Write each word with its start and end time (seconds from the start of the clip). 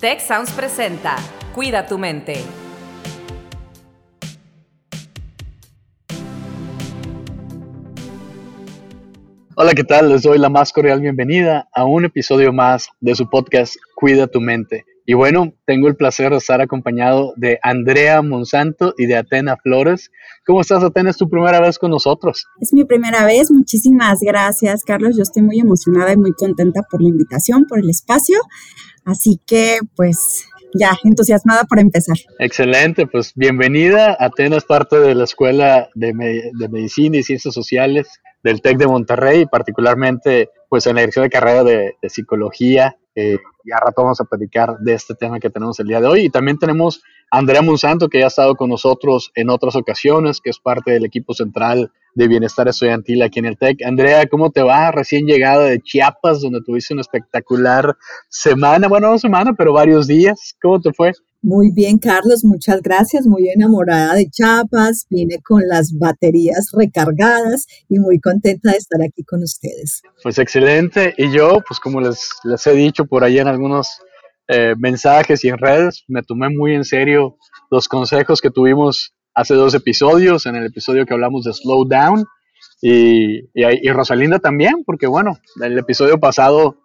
Tech 0.00 0.20
Sounds 0.20 0.52
presenta 0.52 1.16
Cuida 1.56 1.84
tu 1.84 1.98
mente. 1.98 2.34
Hola, 9.56 9.74
¿qué 9.74 9.82
tal? 9.82 10.10
Les 10.10 10.22
doy 10.22 10.38
la 10.38 10.50
más 10.50 10.72
cordial 10.72 11.00
bienvenida 11.00 11.68
a 11.74 11.84
un 11.84 12.04
episodio 12.04 12.52
más 12.52 12.90
de 13.00 13.16
su 13.16 13.28
podcast 13.28 13.74
Cuida 13.96 14.28
tu 14.28 14.40
mente. 14.40 14.84
Y 15.10 15.14
bueno, 15.14 15.54
tengo 15.64 15.88
el 15.88 15.96
placer 15.96 16.32
de 16.32 16.36
estar 16.36 16.60
acompañado 16.60 17.32
de 17.36 17.58
Andrea 17.62 18.20
Monsanto 18.20 18.92
y 18.98 19.06
de 19.06 19.16
Atena 19.16 19.56
Flores. 19.56 20.10
¿Cómo 20.44 20.60
estás, 20.60 20.84
Atena? 20.84 21.08
¿Es 21.08 21.16
tu 21.16 21.30
primera 21.30 21.62
vez 21.62 21.78
con 21.78 21.92
nosotros? 21.92 22.44
Es 22.60 22.74
mi 22.74 22.84
primera 22.84 23.24
vez. 23.24 23.50
Muchísimas 23.50 24.20
gracias, 24.20 24.84
Carlos. 24.84 25.16
Yo 25.16 25.22
estoy 25.22 25.44
muy 25.44 25.60
emocionada 25.60 26.12
y 26.12 26.18
muy 26.18 26.32
contenta 26.32 26.82
por 26.82 27.00
la 27.00 27.08
invitación, 27.08 27.64
por 27.64 27.78
el 27.78 27.88
espacio. 27.88 28.38
Así 29.06 29.40
que, 29.46 29.78
pues, 29.96 30.44
ya, 30.74 30.90
entusiasmada 31.02 31.64
por 31.64 31.78
empezar. 31.78 32.18
Excelente, 32.38 33.06
pues 33.06 33.32
bienvenida. 33.34 34.14
Atena 34.20 34.58
es 34.58 34.64
parte 34.64 35.00
de 35.00 35.14
la 35.14 35.24
Escuela 35.24 35.88
de, 35.94 36.12
Medicina 36.12 37.16
y 37.16 37.22
Ciencias 37.22 37.54
Sociales 37.54 38.08
del 38.42 38.60
TEC 38.60 38.78
de 38.78 38.86
Monterrey, 38.86 39.46
particularmente 39.46 40.50
pues 40.68 40.86
en 40.86 40.96
la 40.96 41.00
dirección 41.00 41.24
de 41.24 41.30
carrera 41.30 41.64
de, 41.64 41.96
Psicología 42.08 42.96
eh, 43.14 43.38
y 43.64 43.70
rato 43.70 44.02
vamos 44.02 44.20
a 44.20 44.24
platicar 44.24 44.78
de 44.78 44.94
este 44.94 45.14
tema 45.14 45.40
que 45.40 45.50
tenemos 45.50 45.78
el 45.80 45.88
día 45.88 46.00
de 46.00 46.06
hoy. 46.06 46.20
Y 46.26 46.30
también 46.30 46.58
tenemos 46.58 47.02
Andrea 47.30 47.62
Monsanto, 47.62 48.08
que 48.08 48.18
ya 48.18 48.24
ha 48.24 48.28
estado 48.28 48.54
con 48.54 48.70
nosotros 48.70 49.30
en 49.34 49.50
otras 49.50 49.76
ocasiones, 49.76 50.40
que 50.40 50.50
es 50.50 50.58
parte 50.58 50.92
del 50.92 51.04
equipo 51.04 51.34
central 51.34 51.90
de 52.14 52.28
bienestar 52.28 52.66
estudiantil 52.68 53.22
aquí 53.22 53.38
en 53.38 53.46
el 53.46 53.58
TEC. 53.58 53.84
Andrea, 53.84 54.26
¿cómo 54.26 54.50
te 54.50 54.62
va? 54.62 54.90
Recién 54.90 55.26
llegada 55.26 55.64
de 55.64 55.80
Chiapas, 55.80 56.40
donde 56.40 56.62
tuviste 56.62 56.94
una 56.94 57.02
espectacular 57.02 57.96
semana, 58.28 58.88
bueno, 58.88 59.10
no 59.10 59.18
semana, 59.18 59.52
pero 59.56 59.72
varios 59.72 60.06
días. 60.06 60.56
¿Cómo 60.60 60.80
te 60.80 60.92
fue? 60.92 61.12
Muy 61.40 61.70
bien, 61.70 61.98
Carlos, 61.98 62.44
muchas 62.44 62.82
gracias. 62.82 63.26
Muy 63.26 63.48
enamorada 63.48 64.14
de 64.14 64.28
Chiapas, 64.28 65.06
vine 65.08 65.40
con 65.40 65.62
las 65.68 65.96
baterías 65.96 66.70
recargadas 66.72 67.66
y 67.88 68.00
muy 68.00 68.18
contenta 68.18 68.72
de 68.72 68.78
estar 68.78 69.00
aquí 69.00 69.22
con 69.22 69.44
ustedes. 69.44 70.02
Pues 70.22 70.38
excelente. 70.38 71.14
Y 71.16 71.30
yo, 71.30 71.60
pues 71.66 71.78
como 71.78 72.00
les, 72.00 72.30
les 72.42 72.66
he 72.66 72.72
dicho 72.72 73.04
por 73.04 73.22
ahí 73.22 73.38
en 73.38 73.46
algunos 73.46 74.00
eh, 74.48 74.74
mensajes 74.78 75.44
y 75.44 75.48
en 75.48 75.58
redes, 75.58 76.04
me 76.08 76.22
tomé 76.22 76.48
muy 76.48 76.74
en 76.74 76.84
serio 76.84 77.36
los 77.70 77.86
consejos 77.86 78.40
que 78.40 78.50
tuvimos 78.50 79.14
hace 79.34 79.54
dos 79.54 79.74
episodios, 79.74 80.46
en 80.46 80.56
el 80.56 80.66
episodio 80.66 81.04
que 81.06 81.14
hablamos 81.14 81.44
de 81.44 81.52
Slow 81.52 81.84
Down 81.84 82.24
y, 82.80 83.40
y, 83.54 83.90
Rosalinda 83.90 84.38
también, 84.38 84.84
porque 84.84 85.06
bueno, 85.06 85.38
el 85.62 85.78
episodio 85.78 86.18
pasado 86.18 86.76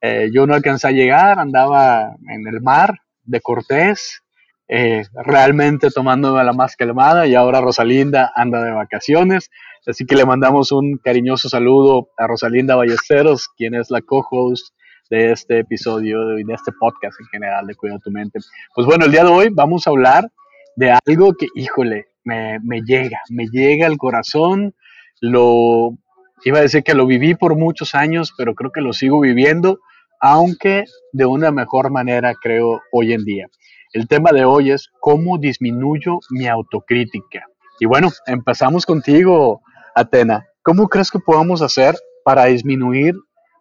eh, 0.00 0.30
yo 0.32 0.46
no 0.46 0.54
alcancé 0.54 0.88
a 0.88 0.92
llegar, 0.92 1.38
andaba 1.38 2.16
en 2.28 2.46
el 2.48 2.60
mar 2.60 2.98
de 3.22 3.40
Cortés, 3.40 4.22
eh, 4.68 5.04
realmente 5.14 5.90
tomándome 5.90 6.42
la 6.42 6.52
más 6.52 6.76
calmada 6.76 7.26
y 7.26 7.34
ahora 7.34 7.60
Rosalinda 7.60 8.32
anda 8.34 8.62
de 8.62 8.72
vacaciones. 8.72 9.48
Así 9.86 10.06
que 10.06 10.16
le 10.16 10.24
mandamos 10.24 10.72
un 10.72 10.98
cariñoso 10.98 11.48
saludo 11.48 12.08
a 12.16 12.26
Rosalinda 12.26 12.74
Ballesteros, 12.74 13.48
quien 13.56 13.74
es 13.74 13.90
la 13.90 14.00
co-host 14.00 14.74
de 15.12 15.30
este 15.30 15.58
episodio 15.58 16.38
y 16.38 16.42
de 16.42 16.54
este 16.54 16.72
podcast 16.72 17.20
en 17.20 17.26
general 17.26 17.66
de 17.66 17.74
Cuida 17.74 17.98
tu 17.98 18.10
mente. 18.10 18.38
Pues 18.74 18.86
bueno, 18.86 19.04
el 19.04 19.12
día 19.12 19.24
de 19.24 19.30
hoy 19.30 19.48
vamos 19.52 19.86
a 19.86 19.90
hablar 19.90 20.30
de 20.74 20.96
algo 21.06 21.34
que, 21.34 21.48
híjole, 21.54 22.06
me, 22.24 22.58
me 22.60 22.80
llega, 22.80 23.20
me 23.28 23.44
llega 23.48 23.86
al 23.86 23.98
corazón. 23.98 24.74
Lo 25.20 25.98
iba 26.46 26.60
a 26.60 26.62
decir 26.62 26.82
que 26.82 26.94
lo 26.94 27.06
viví 27.06 27.34
por 27.34 27.58
muchos 27.58 27.94
años, 27.94 28.32
pero 28.38 28.54
creo 28.54 28.72
que 28.72 28.80
lo 28.80 28.94
sigo 28.94 29.20
viviendo 29.20 29.80
aunque 30.18 30.84
de 31.12 31.26
una 31.26 31.50
mejor 31.50 31.90
manera 31.90 32.32
creo 32.40 32.80
hoy 32.92 33.12
en 33.12 33.24
día. 33.24 33.48
El 33.92 34.08
tema 34.08 34.30
de 34.30 34.46
hoy 34.46 34.70
es 34.70 34.88
cómo 35.00 35.36
disminuyo 35.36 36.20
mi 36.30 36.46
autocrítica. 36.46 37.44
Y 37.80 37.86
bueno, 37.86 38.08
empezamos 38.26 38.86
contigo, 38.86 39.60
Atena. 39.94 40.46
¿Cómo 40.62 40.88
crees 40.88 41.10
que 41.10 41.18
podamos 41.18 41.60
hacer 41.60 41.96
para 42.24 42.44
disminuir 42.44 43.14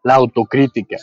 la 0.04 0.16
autocrítica? 0.16 0.98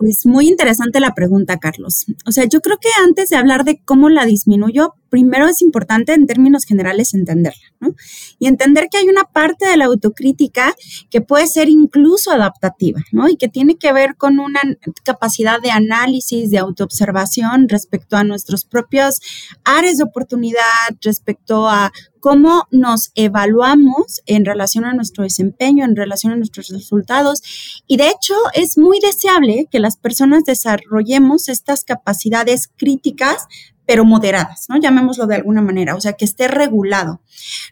Pues 0.00 0.24
muy 0.24 0.48
interesante 0.48 0.98
la 0.98 1.12
pregunta, 1.12 1.58
Carlos. 1.58 2.06
O 2.26 2.32
sea, 2.32 2.46
yo 2.46 2.62
creo 2.62 2.78
que 2.78 2.88
antes 3.04 3.28
de 3.28 3.36
hablar 3.36 3.64
de 3.64 3.82
cómo 3.84 4.08
la 4.08 4.24
disminuyo, 4.24 4.94
primero 5.10 5.46
es 5.46 5.60
importante 5.60 6.14
en 6.14 6.26
términos 6.26 6.64
generales 6.64 7.12
entenderla, 7.12 7.66
¿no? 7.80 7.94
Y 8.38 8.46
entender 8.46 8.88
que 8.90 8.96
hay 8.96 9.10
una 9.10 9.24
parte 9.24 9.66
de 9.66 9.76
la 9.76 9.84
autocrítica 9.84 10.74
que 11.10 11.20
puede 11.20 11.46
ser 11.46 11.68
incluso 11.68 12.30
adaptativa, 12.30 13.02
¿no? 13.12 13.28
Y 13.28 13.36
que 13.36 13.48
tiene 13.48 13.76
que 13.76 13.92
ver 13.92 14.16
con 14.16 14.38
una 14.38 14.60
capacidad 15.04 15.60
de 15.60 15.70
análisis, 15.70 16.50
de 16.50 16.56
autoobservación 16.56 17.68
respecto 17.68 18.16
a 18.16 18.24
nuestros 18.24 18.64
propios 18.64 19.20
áreas 19.64 19.98
de 19.98 20.04
oportunidad, 20.04 20.62
respecto 21.02 21.68
a 21.68 21.92
cómo 22.20 22.66
nos 22.70 23.10
evaluamos 23.14 24.22
en 24.26 24.44
relación 24.44 24.84
a 24.84 24.92
nuestro 24.92 25.24
desempeño, 25.24 25.84
en 25.84 25.96
relación 25.96 26.32
a 26.32 26.36
nuestros 26.36 26.68
resultados. 26.68 27.82
Y 27.86 27.96
de 27.96 28.08
hecho, 28.08 28.34
es 28.54 28.78
muy 28.78 29.00
deseable 29.00 29.66
que 29.70 29.80
las 29.80 29.96
personas 29.96 30.44
desarrollemos 30.44 31.48
estas 31.48 31.84
capacidades 31.84 32.68
críticas 32.76 33.48
pero 33.90 34.04
moderadas, 34.04 34.66
¿no? 34.68 34.76
Llamémoslo 34.76 35.26
de 35.26 35.34
alguna 35.34 35.62
manera, 35.62 35.96
o 35.96 36.00
sea, 36.00 36.12
que 36.12 36.24
esté 36.24 36.46
regulado. 36.46 37.22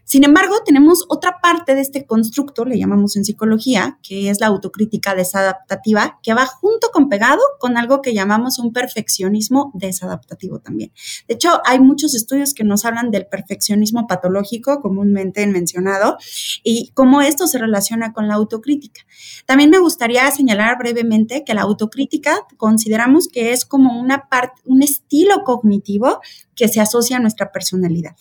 Sin 0.02 0.24
embargo, 0.24 0.56
tenemos 0.66 1.04
otra 1.08 1.36
parte 1.40 1.76
de 1.76 1.80
este 1.80 2.06
constructo, 2.06 2.64
le 2.64 2.76
llamamos 2.76 3.14
en 3.14 3.24
psicología, 3.24 4.00
que 4.02 4.28
es 4.28 4.40
la 4.40 4.48
autocrítica 4.48 5.14
desadaptativa, 5.14 6.18
que 6.24 6.34
va 6.34 6.44
junto 6.44 6.88
con 6.92 7.08
pegado 7.08 7.40
con 7.60 7.76
algo 7.76 8.02
que 8.02 8.14
llamamos 8.14 8.58
un 8.58 8.72
perfeccionismo 8.72 9.70
desadaptativo 9.74 10.58
también. 10.58 10.90
De 11.28 11.34
hecho, 11.34 11.60
hay 11.64 11.78
muchos 11.78 12.16
estudios 12.16 12.52
que 12.52 12.64
nos 12.64 12.84
hablan 12.84 13.12
del 13.12 13.28
perfeccionismo 13.28 14.08
patológico, 14.08 14.80
comúnmente 14.80 15.46
mencionado, 15.46 16.18
y 16.64 16.90
cómo 16.94 17.20
esto 17.20 17.46
se 17.46 17.58
relaciona 17.58 18.12
con 18.12 18.26
la 18.26 18.34
autocrítica. 18.34 19.02
También 19.46 19.70
me 19.70 19.78
gustaría 19.78 20.28
señalar 20.32 20.78
brevemente 20.78 21.44
que 21.44 21.54
la 21.54 21.62
autocrítica 21.62 22.44
consideramos 22.56 23.28
que 23.28 23.52
es 23.52 23.64
como 23.64 24.00
una 24.00 24.28
parte, 24.28 24.60
un 24.64 24.82
estilo 24.82 25.44
cognitivo 25.44 26.07
que 26.54 26.68
se 26.68 26.80
asocia 26.80 27.16
a 27.16 27.20
nuestra 27.20 27.52
personalidad. 27.52 28.16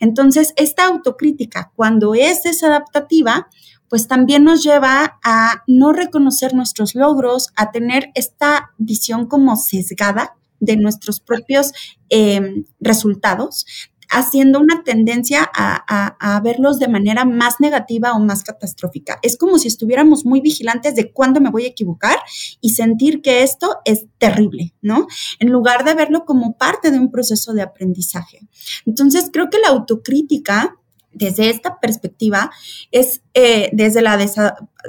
Entonces, 0.00 0.52
esta 0.56 0.86
autocrítica, 0.86 1.72
cuando 1.76 2.14
es 2.14 2.42
desadaptativa, 2.42 3.48
pues 3.88 4.06
también 4.06 4.44
nos 4.44 4.62
lleva 4.62 5.18
a 5.24 5.62
no 5.66 5.92
reconocer 5.92 6.54
nuestros 6.54 6.94
logros, 6.94 7.48
a 7.56 7.70
tener 7.70 8.10
esta 8.14 8.72
visión 8.76 9.26
como 9.26 9.56
sesgada 9.56 10.36
de 10.60 10.76
nuestros 10.76 11.20
propios 11.20 11.72
eh, 12.10 12.64
resultados, 12.80 13.66
haciendo 14.08 14.58
una 14.58 14.82
tendencia 14.84 15.48
a, 15.54 16.40
verlos 16.42 16.78
de 16.78 16.88
manera 16.88 17.24
más 17.24 17.56
negativa 17.58 18.12
o 18.12 18.20
más 18.20 18.42
catastrófica. 18.42 19.18
Es 19.22 19.36
como 19.36 19.58
si 19.58 19.68
estuviéramos 19.68 20.24
muy 20.24 20.40
vigilantes 20.40 20.94
de 20.94 21.12
cuándo 21.12 21.40
me 21.40 21.50
voy 21.50 21.64
a 21.64 21.68
equivocar 21.68 22.18
y 22.60 22.70
sentir 22.70 23.22
que 23.22 23.42
esto 23.42 23.78
es 23.84 24.06
terrible, 24.18 24.74
¿no? 24.80 25.06
En 25.40 25.50
lugar 25.50 25.84
de 25.84 25.94
verlo 25.94 26.24
como 26.24 26.56
parte 26.56 26.90
de 26.90 26.98
un 26.98 27.10
proceso 27.10 27.52
de 27.52 27.62
aprendizaje. 27.62 28.48
Entonces, 28.86 29.30
creo 29.32 29.50
que 29.50 29.58
la 29.58 29.68
autocrítica 29.68 30.76
desde 31.12 31.50
esta 31.50 31.80
perspectiva 31.80 32.50
es 32.92 33.22
eh, 33.34 33.70
desde, 33.72 34.02
la 34.02 34.16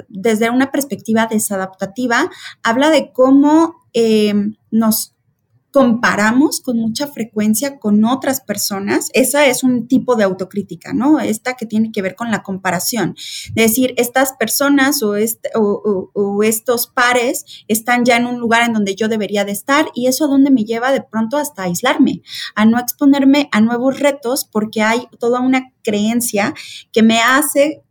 desde 0.08 0.50
una 0.50 0.70
perspectiva 0.70 1.26
desadaptativa, 1.26 2.30
habla 2.62 2.90
de 2.90 3.12
cómo 3.12 3.82
eh, 3.92 4.34
nos 4.70 5.14
comparamos 5.70 6.60
con 6.60 6.78
mucha 6.78 7.06
frecuencia 7.06 7.78
con 7.78 8.04
otras 8.04 8.40
personas, 8.40 9.08
esa 9.14 9.46
es 9.46 9.62
un 9.62 9.86
tipo 9.86 10.16
de 10.16 10.24
autocrítica, 10.24 10.92
¿no? 10.92 11.20
Esta 11.20 11.54
que 11.54 11.66
tiene 11.66 11.92
que 11.92 12.02
ver 12.02 12.16
con 12.16 12.30
la 12.30 12.42
comparación. 12.42 13.14
Es 13.16 13.54
decir, 13.54 13.94
estas 13.96 14.32
personas 14.32 15.02
o, 15.02 15.14
o, 16.14 16.42
estos 16.42 16.86
pares 16.88 17.44
están 17.68 18.04
ya 18.04 18.16
en 18.16 18.26
un 18.26 18.38
lugar 18.38 18.66
en 18.66 18.72
donde 18.72 18.94
yo 18.94 19.08
debería 19.08 19.44
de 19.44 19.52
estar 19.52 19.86
y 19.94 20.06
eso 20.06 20.24
a 20.24 20.28
donde 20.28 20.50
me 20.50 20.64
lleva 20.64 20.92
de 20.92 21.02
pronto 21.02 21.36
hasta 21.36 21.64
aislarme, 21.64 22.22
a 22.54 22.64
no 22.64 22.78
exponerme 22.78 23.48
a 23.52 23.60
nuevos 23.60 24.00
retos 24.00 24.48
porque 24.50 24.82
hay 24.82 25.06
toda 25.18 25.40
una 25.40 25.72
creencia 25.82 26.54
que 26.92 27.02
me 27.02 27.20
hace 27.20 27.82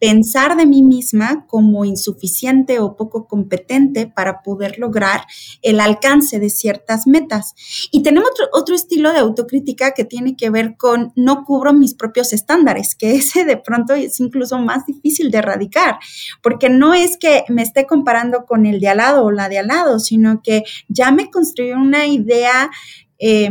pensar 0.00 0.56
de 0.56 0.66
mí 0.66 0.82
misma 0.82 1.46
como 1.46 1.84
insuficiente 1.84 2.80
o 2.80 2.96
poco 2.96 3.26
competente 3.26 4.06
para 4.06 4.42
poder 4.42 4.78
lograr 4.78 5.22
el 5.62 5.80
alcance 5.80 6.38
de 6.38 6.50
ciertas 6.50 7.06
metas. 7.06 7.54
Y 7.90 8.02
tenemos 8.02 8.30
otro, 8.30 8.46
otro, 8.52 8.74
estilo 8.74 9.12
de 9.12 9.18
autocrítica 9.18 9.92
que 9.92 10.04
tiene 10.04 10.36
que 10.36 10.50
ver 10.50 10.76
con 10.76 11.12
no 11.16 11.44
cubro 11.44 11.72
mis 11.72 11.94
propios 11.94 12.32
estándares, 12.32 12.94
que 12.94 13.12
ese 13.16 13.44
de 13.44 13.56
pronto 13.56 13.94
es 13.94 14.20
incluso 14.20 14.58
más 14.58 14.86
difícil 14.86 15.30
de 15.30 15.38
erradicar, 15.38 15.98
porque 16.42 16.68
no 16.68 16.94
es 16.94 17.16
que 17.18 17.44
me 17.48 17.62
esté 17.62 17.86
comparando 17.86 18.44
con 18.46 18.66
el 18.66 18.80
de 18.80 18.88
al 18.88 18.98
lado 18.98 19.24
o 19.24 19.30
la 19.30 19.48
de 19.48 19.58
al 19.58 19.68
lado, 19.68 19.98
sino 19.98 20.42
que 20.42 20.62
ya 20.88 21.10
me 21.10 21.30
construí 21.30 21.72
una 21.72 22.06
idea 22.06 22.70
eh, 23.18 23.50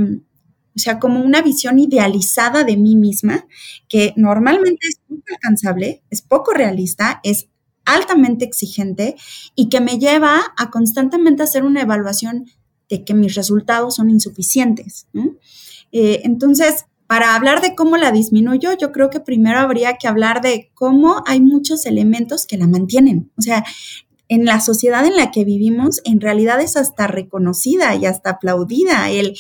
o 0.77 0.79
sea, 0.79 0.99
como 0.99 1.21
una 1.21 1.41
visión 1.41 1.79
idealizada 1.79 2.63
de 2.63 2.77
mí 2.77 2.95
misma, 2.95 3.47
que 3.89 4.13
normalmente 4.15 4.87
es 4.87 4.99
poco 5.07 5.23
alcanzable, 5.33 6.03
es 6.11 6.21
poco 6.21 6.53
realista, 6.53 7.19
es 7.23 7.49
altamente 7.83 8.45
exigente 8.45 9.15
y 9.55 9.69
que 9.69 9.81
me 9.81 9.97
lleva 9.97 10.53
a 10.55 10.69
constantemente 10.69 11.41
hacer 11.41 11.63
una 11.63 11.81
evaluación 11.81 12.45
de 12.89 13.03
que 13.03 13.15
mis 13.15 13.33
resultados 13.33 13.95
son 13.95 14.11
insuficientes. 14.11 15.07
Eh, 15.91 16.21
entonces, 16.23 16.85
para 17.07 17.35
hablar 17.35 17.61
de 17.61 17.73
cómo 17.73 17.97
la 17.97 18.11
disminuyo, 18.11 18.77
yo 18.77 18.91
creo 18.91 19.09
que 19.09 19.19
primero 19.19 19.57
habría 19.57 19.97
que 19.97 20.07
hablar 20.07 20.41
de 20.41 20.69
cómo 20.75 21.23
hay 21.25 21.41
muchos 21.41 21.87
elementos 21.87 22.45
que 22.45 22.57
la 22.57 22.67
mantienen. 22.67 23.31
O 23.35 23.41
sea, 23.41 23.65
en 24.29 24.45
la 24.45 24.59
sociedad 24.59 25.05
en 25.05 25.15
la 25.15 25.31
que 25.31 25.45
vivimos, 25.45 26.01
en 26.03 26.19
realidad 26.19 26.59
es 26.59 26.75
hasta 26.75 27.07
reconocida 27.07 27.95
y 27.95 28.05
hasta 28.05 28.31
aplaudida. 28.31 29.09
El 29.09 29.37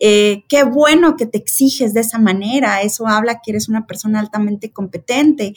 eh, 0.00 0.44
qué 0.48 0.64
bueno 0.64 1.16
que 1.16 1.26
te 1.26 1.38
exiges 1.38 1.94
de 1.94 2.00
esa 2.00 2.18
manera, 2.18 2.82
eso 2.82 3.06
habla 3.06 3.40
que 3.42 3.52
eres 3.52 3.68
una 3.68 3.86
persona 3.86 4.20
altamente 4.20 4.72
competente. 4.72 5.54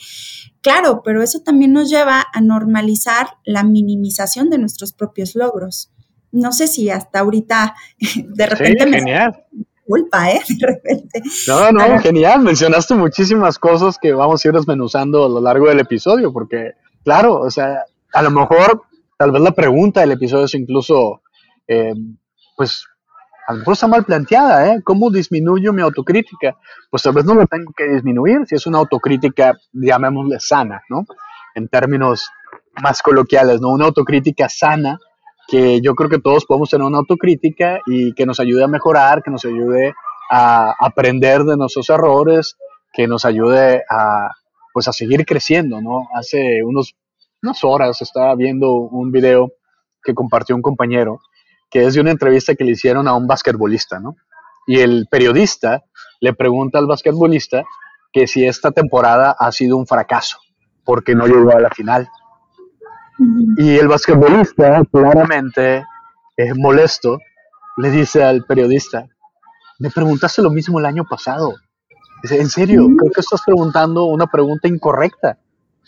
Claro, 0.62 1.02
pero 1.04 1.22
eso 1.22 1.40
también 1.40 1.72
nos 1.72 1.90
lleva 1.90 2.24
a 2.32 2.40
normalizar 2.40 3.28
la 3.44 3.64
minimización 3.64 4.50
de 4.50 4.58
nuestros 4.58 4.92
propios 4.92 5.34
logros. 5.34 5.90
No 6.32 6.52
sé 6.52 6.66
si 6.66 6.90
hasta 6.90 7.20
ahorita 7.20 7.74
de 8.24 8.46
repente 8.46 8.86
me 8.86 8.98
genial 8.98 9.44
culpa, 9.90 10.30
¿eh? 10.30 10.40
De 10.48 10.66
repente. 10.66 11.20
No, 11.48 11.72
no, 11.72 11.98
genial. 11.98 12.40
Mencionaste 12.42 12.94
muchísimas 12.94 13.58
cosas 13.58 13.98
que 14.00 14.12
vamos 14.12 14.44
a 14.44 14.48
ir 14.48 14.54
desmenuzando 14.54 15.24
a 15.24 15.28
lo 15.28 15.40
largo 15.40 15.68
del 15.68 15.80
episodio, 15.80 16.32
porque, 16.32 16.74
claro, 17.02 17.40
o 17.40 17.50
sea, 17.50 17.84
a 18.12 18.22
lo 18.22 18.30
mejor, 18.30 18.82
tal 19.16 19.32
vez 19.32 19.42
la 19.42 19.52
pregunta 19.52 20.00
del 20.00 20.12
episodio 20.12 20.44
es 20.44 20.54
incluso, 20.54 21.22
eh, 21.66 21.94
pues, 22.56 22.86
a 23.46 23.52
lo 23.52 23.58
mejor 23.60 23.72
está 23.74 23.86
mal 23.88 24.04
planteada, 24.04 24.74
¿eh? 24.74 24.80
¿Cómo 24.84 25.10
disminuyo 25.10 25.72
mi 25.72 25.82
autocrítica? 25.82 26.56
Pues 26.90 27.02
tal 27.02 27.14
vez 27.14 27.24
no 27.24 27.34
lo 27.34 27.46
tengo 27.46 27.72
que 27.76 27.88
disminuir, 27.88 28.46
si 28.46 28.54
es 28.54 28.66
una 28.66 28.78
autocrítica, 28.78 29.58
llamémosle 29.72 30.38
sana, 30.38 30.82
¿no? 30.88 31.04
En 31.54 31.68
términos 31.68 32.30
más 32.80 33.02
coloquiales, 33.02 33.60
¿no? 33.60 33.70
Una 33.70 33.86
autocrítica 33.86 34.48
sana 34.48 34.98
que 35.48 35.80
yo 35.80 35.94
creo 35.96 36.08
que 36.08 36.20
todos 36.20 36.46
podemos 36.46 36.70
tener 36.70 36.86
una 36.86 36.98
autocrítica 36.98 37.80
y 37.86 38.12
que 38.14 38.24
nos 38.24 38.38
ayude 38.38 38.62
a 38.62 38.68
mejorar, 38.68 39.22
que 39.22 39.32
nos 39.32 39.44
ayude 39.44 39.94
a 40.30 40.72
aprender 40.78 41.42
de 41.42 41.56
nuestros 41.56 41.90
errores, 41.90 42.56
que 42.92 43.08
nos 43.08 43.24
ayude 43.24 43.82
a, 43.90 44.30
pues 44.72 44.86
a 44.86 44.92
seguir 44.92 45.26
creciendo, 45.26 45.80
¿no? 45.80 46.08
Hace 46.14 46.62
unos, 46.62 46.94
unas 47.42 47.64
horas 47.64 48.00
estaba 48.02 48.34
viendo 48.34 48.72
un 48.72 49.10
video 49.10 49.52
que 50.02 50.14
compartió 50.14 50.56
un 50.56 50.62
compañero, 50.62 51.20
que 51.70 51.84
es 51.84 51.94
de 51.94 52.00
una 52.00 52.10
entrevista 52.10 52.54
que 52.54 52.64
le 52.64 52.72
hicieron 52.72 53.08
a 53.08 53.14
un 53.14 53.26
basquetbolista, 53.26 54.00
¿no? 54.00 54.16
Y 54.66 54.80
el 54.80 55.06
periodista 55.10 55.84
le 56.20 56.34
pregunta 56.34 56.78
al 56.78 56.86
basquetbolista 56.86 57.64
que 58.12 58.26
si 58.26 58.44
esta 58.44 58.70
temporada 58.72 59.34
ha 59.38 59.52
sido 59.52 59.76
un 59.76 59.86
fracaso, 59.86 60.38
porque 60.84 61.14
no 61.14 61.26
llegó 61.26 61.50
a 61.50 61.60
la 61.60 61.70
final. 61.70 62.08
Y 63.56 63.76
el 63.76 63.88
basquetbolista, 63.88 64.82
claramente 64.90 65.84
es 66.36 66.56
molesto, 66.56 67.18
le 67.76 67.90
dice 67.90 68.24
al 68.24 68.44
periodista, 68.44 69.06
me 69.78 69.90
preguntaste 69.90 70.42
lo 70.42 70.50
mismo 70.50 70.78
el 70.78 70.86
año 70.86 71.04
pasado. 71.08 71.54
Dice, 72.22 72.40
en 72.40 72.48
serio, 72.48 72.86
creo 72.98 73.12
que 73.12 73.20
estás 73.20 73.40
preguntando 73.44 74.04
una 74.04 74.26
pregunta 74.26 74.68
incorrecta. 74.68 75.38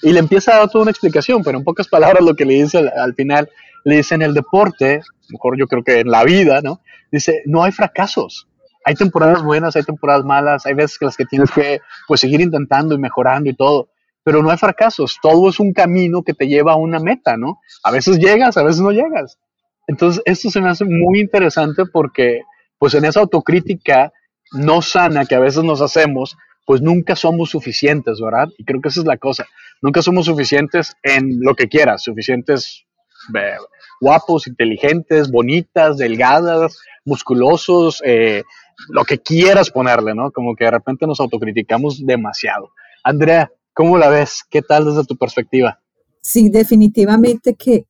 Y 0.02 0.12
le 0.12 0.19
empieza 0.19 0.54
a 0.54 0.58
dar 0.58 0.69
toda 0.69 0.82
una 0.82 0.90
explicación, 0.90 1.43
pero 1.43 1.58
en 1.58 1.64
pocas 1.64 1.88
palabras 1.88 2.22
lo 2.22 2.34
que 2.34 2.44
le 2.44 2.54
dice 2.54 2.78
al, 2.78 3.14
final, 3.14 3.49
le 3.84 3.96
dice 3.96 4.14
en 4.14 4.22
el 4.22 4.34
deporte, 4.34 5.00
mejor 5.31 5.58
yo 5.58 5.66
creo 5.66 5.82
que 5.84 6.00
en 6.00 6.10
la 6.10 6.25
vida, 6.25 6.60
¿no? 6.62 6.81
Dice, 7.10 7.43
no 7.46 7.62
hay 7.62 7.72
fracasos. 7.72 8.49
Hay 8.84 8.94
temporadas 8.94 9.43
buenas, 9.43 9.76
hay 9.76 9.84
temporadas 9.84 10.25
malas, 10.25 10.66
hay 10.66 10.75
veces 10.75 10.99
que 10.99 11.04
las 11.04 11.16
que 11.16 11.25
tienes 11.25 11.50
que 11.52 11.81
pues 12.08 12.20
seguir 12.20 12.40
intentando 12.40 12.96
y 12.96 12.99
mejorando 12.99 13.49
y 13.49 13.54
todo 13.54 13.88
pero 14.25 14.43
no 14.43 14.50
hay 14.50 14.56
fracasos, 14.56 15.19
todo 15.20 15.49
es 15.49 15.58
un 15.58 15.72
camino 15.72 16.22
que 16.22 16.34
te 16.34 16.46
lleva 16.46 16.72
a 16.72 16.76
una 16.76 17.00
meta, 17.00 17.37
¿no? 17.37 17.60
A 17.82 17.90
veces 17.90 18.19
llegas, 18.19 18.56
a 18.56 18.62
veces 18.62 18.81
no 18.81 18.93
llegas. 18.93 19.38
Entonces, 19.88 20.22
esto 20.25 20.50
se 20.50 20.60
me 20.60 20.69
hace 20.69 20.84
muy 20.84 21.20
interesante 21.20 21.84
porque, 21.87 22.43
pues 22.78 22.94
en 22.94 23.05
esa 23.05 23.20
autocrítica 23.20 24.12
no 24.52 24.81
sana 24.81 25.25
que 25.25 25.34
a 25.34 25.40
veces 25.40 25.64
nos 25.64 25.81
hacemos, 25.81 26.37
pues 26.66 26.81
nunca 26.81 27.16
somos 27.16 27.50
suficientes, 27.50 28.20
¿verdad? 28.20 28.48
Y 28.58 28.64
creo 28.64 28.81
que 28.81 28.88
esa 28.88 29.00
es 29.00 29.06
la 29.06 29.16
cosa. 29.16 29.46
Nunca 29.82 30.00
somos 30.00 30.26
suficientes 30.26 30.94
en 31.02 31.40
lo 31.40 31.55
que 31.55 31.69
quieras, 31.69 32.02
suficientes 32.02 32.84
guapos, 34.00 34.46
inteligentes, 34.46 35.31
bonitas, 35.31 35.99
delgadas, 35.99 36.79
musculosos, 37.05 38.02
eh, 38.05 38.43
lo 38.88 39.05
que 39.05 39.19
quieras 39.19 39.70
ponerle, 39.70 40.14
¿no? 40.14 40.31
Como 40.31 40.56
que 40.56 40.64
de 40.64 40.70
repente 40.70 41.06
nos 41.06 41.20
autocriticamos 41.20 42.05
demasiado. 42.05 42.70
Andrea, 43.05 43.50
¿Cómo 43.75 43.96
la 43.96 44.11
ves? 44.11 44.43
¿Qué 44.50 44.61
tal 44.61 44.84
desde 44.84 45.05
tu 45.05 45.17
perspectiva? 45.17 45.81
Sí, 46.20 46.50
definitivamente 46.50 47.55
que 47.55 47.87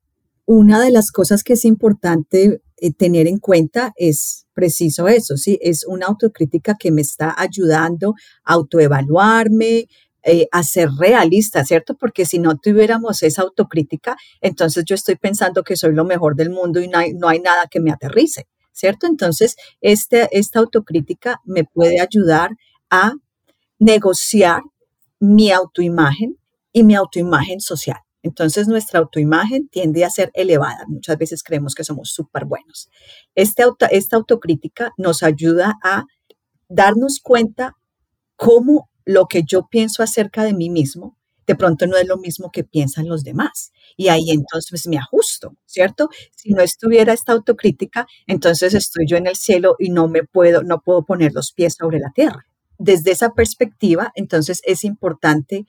una 0.46 0.80
de 0.80 0.92
las 0.92 1.10
cosas 1.10 1.42
que 1.42 1.54
es 1.54 1.64
importante 1.64 2.62
eh, 2.76 2.92
tener 2.92 3.26
en 3.26 3.38
cuenta 3.38 3.92
es 3.96 4.46
preciso 4.54 5.08
eso, 5.08 5.36
sí, 5.36 5.58
es 5.60 5.84
una 5.86 6.06
autocrítica 6.06 6.76
que 6.78 6.92
me 6.92 7.00
está 7.00 7.34
ayudando 7.36 8.14
a 8.44 8.54
autoevaluarme, 8.54 9.86
eh, 10.24 10.48
a 10.52 10.62
ser 10.62 10.88
realista, 10.98 11.64
¿cierto? 11.64 11.94
Porque 11.94 12.24
si 12.24 12.38
no 12.38 12.56
tuviéramos 12.56 13.22
esa 13.22 13.42
autocrítica, 13.42 14.16
entonces 14.40 14.84
yo 14.84 14.94
estoy 14.94 15.16
pensando 15.16 15.62
que 15.64 15.76
soy 15.76 15.94
lo 15.94 16.04
mejor 16.04 16.36
del 16.36 16.50
mundo 16.50 16.80
y 16.80 16.88
no 16.88 16.98
hay, 16.98 17.12
no 17.14 17.28
hay 17.28 17.40
nada 17.40 17.66
que 17.70 17.80
me 17.80 17.90
aterrice, 17.90 18.46
¿cierto? 18.72 19.06
Entonces, 19.06 19.56
este, 19.80 20.28
esta 20.30 20.60
autocrítica 20.60 21.40
me 21.44 21.64
puede 21.64 22.00
ayudar 22.00 22.50
a 22.90 23.14
negociar 23.78 24.62
mi 25.18 25.50
autoimagen 25.50 26.36
y 26.72 26.84
mi 26.84 26.94
autoimagen 26.94 27.60
social. 27.60 27.98
Entonces 28.22 28.68
nuestra 28.68 29.00
autoimagen 29.00 29.68
tiende 29.68 30.04
a 30.04 30.10
ser 30.10 30.30
elevada. 30.34 30.84
Muchas 30.86 31.18
veces 31.18 31.42
creemos 31.42 31.74
que 31.74 31.84
somos 31.84 32.10
súper 32.10 32.44
buenos. 32.44 32.88
Este 33.34 33.64
esta 33.90 34.16
autocrítica 34.16 34.92
nos 34.96 35.22
ayuda 35.22 35.78
a 35.82 36.04
darnos 36.68 37.20
cuenta 37.20 37.76
cómo 38.36 38.88
lo 39.04 39.26
que 39.26 39.42
yo 39.44 39.68
pienso 39.70 40.02
acerca 40.02 40.44
de 40.44 40.54
mí 40.54 40.70
mismo 40.70 41.16
de 41.44 41.56
pronto 41.56 41.88
no 41.88 41.96
es 41.96 42.06
lo 42.06 42.18
mismo 42.18 42.52
que 42.52 42.62
piensan 42.62 43.08
los 43.08 43.24
demás. 43.24 43.72
Y 43.96 44.08
ahí 44.08 44.30
entonces 44.30 44.86
me 44.86 44.96
ajusto, 44.96 45.56
¿cierto? 45.66 46.08
Si 46.36 46.50
no 46.50 46.62
estuviera 46.62 47.12
esta 47.12 47.32
autocrítica, 47.32 48.06
entonces 48.28 48.74
estoy 48.74 49.06
yo 49.08 49.16
en 49.16 49.26
el 49.26 49.34
cielo 49.34 49.74
y 49.80 49.90
no 49.90 50.06
me 50.06 50.22
puedo, 50.22 50.62
no 50.62 50.80
puedo 50.80 51.04
poner 51.04 51.32
los 51.32 51.52
pies 51.52 51.74
sobre 51.78 51.98
la 51.98 52.12
tierra 52.14 52.46
desde 52.82 53.12
esa 53.12 53.30
perspectiva, 53.32 54.10
entonces 54.16 54.60
es 54.64 54.82
importante 54.82 55.66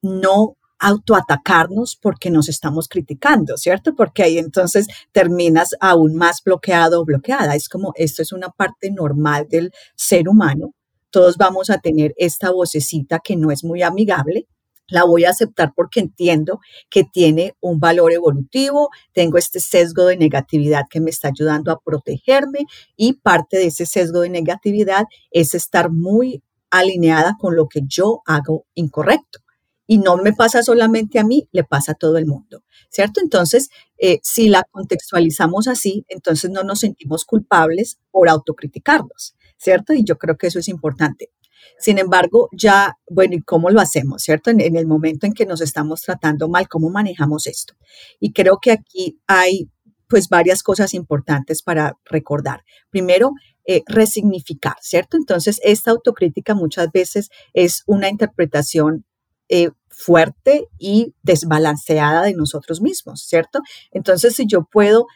no 0.00 0.56
autoatacarnos 0.78 1.96
porque 1.96 2.30
nos 2.30 2.48
estamos 2.48 2.88
criticando, 2.88 3.56
¿cierto? 3.56 3.94
Porque 3.94 4.22
ahí 4.22 4.38
entonces 4.38 4.86
terminas 5.12 5.70
aún 5.80 6.14
más 6.16 6.42
bloqueado 6.42 7.00
o 7.00 7.04
bloqueada. 7.04 7.54
Es 7.54 7.68
como 7.68 7.92
esto 7.96 8.22
es 8.22 8.32
una 8.32 8.48
parte 8.48 8.90
normal 8.90 9.46
del 9.48 9.72
ser 9.94 10.28
humano. 10.28 10.74
Todos 11.14 11.36
vamos 11.36 11.70
a 11.70 11.78
tener 11.78 12.12
esta 12.16 12.50
vocecita 12.50 13.20
que 13.22 13.36
no 13.36 13.52
es 13.52 13.62
muy 13.62 13.82
amigable. 13.82 14.48
La 14.88 15.04
voy 15.04 15.24
a 15.24 15.30
aceptar 15.30 15.72
porque 15.72 16.00
entiendo 16.00 16.58
que 16.90 17.04
tiene 17.04 17.54
un 17.60 17.78
valor 17.78 18.12
evolutivo, 18.12 18.90
tengo 19.12 19.38
este 19.38 19.60
sesgo 19.60 20.06
de 20.06 20.16
negatividad 20.16 20.86
que 20.90 21.00
me 21.00 21.10
está 21.10 21.28
ayudando 21.28 21.70
a 21.70 21.78
protegerme 21.78 22.66
y 22.96 23.12
parte 23.12 23.58
de 23.58 23.66
ese 23.66 23.86
sesgo 23.86 24.22
de 24.22 24.30
negatividad 24.30 25.04
es 25.30 25.54
estar 25.54 25.88
muy 25.88 26.42
alineada 26.70 27.36
con 27.38 27.54
lo 27.54 27.68
que 27.68 27.82
yo 27.86 28.22
hago 28.26 28.66
incorrecto. 28.74 29.38
Y 29.86 29.98
no 29.98 30.16
me 30.16 30.32
pasa 30.32 30.64
solamente 30.64 31.20
a 31.20 31.24
mí, 31.24 31.48
le 31.52 31.62
pasa 31.62 31.92
a 31.92 31.94
todo 31.94 32.18
el 32.18 32.26
mundo, 32.26 32.64
¿cierto? 32.88 33.20
Entonces, 33.22 33.68
eh, 33.98 34.18
si 34.24 34.48
la 34.48 34.64
contextualizamos 34.64 35.68
así, 35.68 36.04
entonces 36.08 36.50
no 36.50 36.64
nos 36.64 36.80
sentimos 36.80 37.24
culpables 37.24 38.00
por 38.10 38.28
autocriticarnos, 38.28 39.36
¿cierto? 39.56 39.92
Y 39.92 40.04
yo 40.04 40.18
creo 40.18 40.36
que 40.36 40.48
eso 40.48 40.58
es 40.58 40.68
importante. 40.68 41.30
Sin 41.78 41.98
embargo, 41.98 42.48
ya, 42.52 42.96
bueno, 43.08 43.34
¿y 43.34 43.42
cómo 43.42 43.70
lo 43.70 43.80
hacemos, 43.80 44.22
cierto? 44.22 44.50
En, 44.50 44.60
el 44.60 44.86
momento 44.86 45.26
en 45.26 45.32
que 45.32 45.46
nos 45.46 45.60
estamos 45.60 46.02
tratando 46.02 46.48
mal, 46.48 46.68
¿cómo 46.68 46.90
manejamos 46.90 47.46
esto? 47.46 47.74
Y 48.20 48.32
creo 48.32 48.58
que 48.60 48.72
aquí 48.72 49.18
hay, 49.26 49.68
pues, 50.08 50.28
varias 50.28 50.62
cosas 50.62 50.94
importantes 50.94 51.62
para 51.62 51.98
recordar. 52.04 52.64
Primero, 52.90 53.32
eh, 53.66 53.82
resignificar, 53.86 54.76
¿cierto? 54.80 55.16
Entonces, 55.16 55.60
esta 55.64 55.90
autocrítica 55.90 56.54
muchas 56.54 56.92
veces 56.92 57.30
es 57.54 57.82
una 57.86 58.08
interpretación 58.08 59.04
eh, 59.48 59.70
fuerte 59.88 60.68
y 60.78 61.14
desbalanceada 61.22 62.22
de 62.22 62.34
nosotros 62.34 62.80
mismos, 62.80 63.22
¿cierto? 63.22 63.60
Entonces, 63.90 64.36
si 64.36 64.46
yo 64.46 64.64
puedo 64.64 65.06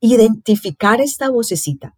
identificar 0.00 1.00
esta 1.00 1.30
vocecita 1.30 1.96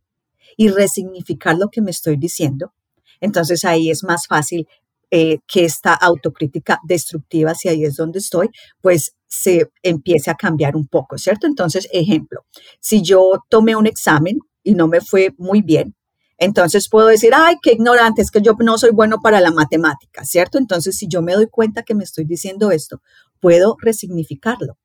y 0.59 0.69
resignificar 0.71 1.57
lo 1.57 1.69
que 1.69 1.81
me 1.81 1.93
estoy 1.93 2.17
diciendo, 2.17 2.75
entonces 3.21 3.65
ahí 3.65 3.91
es 3.91 4.03
más 4.03 4.27
fácil 4.27 4.67
eh, 5.11 5.39
que 5.47 5.65
esta 5.65 5.95
autocrítica 5.95 6.81
destructiva, 6.83 7.55
si 7.55 7.69
ahí 7.69 7.85
es 7.85 7.97
donde 7.97 8.19
estoy, 8.19 8.51
pues 8.81 9.15
se 9.29 9.71
empiece 9.83 10.31
a 10.31 10.35
cambiar 10.35 10.75
un 10.75 10.89
poco, 10.89 11.17
¿cierto? 11.17 11.47
Entonces, 11.47 11.89
ejemplo, 11.93 12.45
si 12.81 13.03
yo 13.03 13.45
tomé 13.49 13.77
un 13.77 13.87
examen 13.87 14.41
y 14.65 14.75
no 14.75 14.89
me 14.89 15.01
fue 15.01 15.33
muy 15.39 15.63
bien. 15.63 15.95
Entonces 16.39 16.89
puedo 16.89 17.07
decir, 17.07 17.33
ay, 17.35 17.57
qué 17.63 17.73
ignorante, 17.73 18.21
es 18.21 18.31
que 18.31 18.43
yo 18.43 18.55
no 18.59 18.79
soy 18.79 18.91
bueno 18.91 19.19
para 19.23 19.41
la 19.41 19.53
matemática, 19.53 20.25
¿cierto? 20.25 20.59
Entonces, 20.59 20.97
si 20.97 21.07
yo 21.09 21.23
me 21.23 21.35
doy 21.35 21.47
cuenta 21.47 21.85
que 21.85 21.95
me 21.95 22.05
estoy 22.05 22.25
diciendo 22.25 22.73
esto, 22.73 23.01
puedo 23.41 23.77
resignificarlo. 23.81 24.77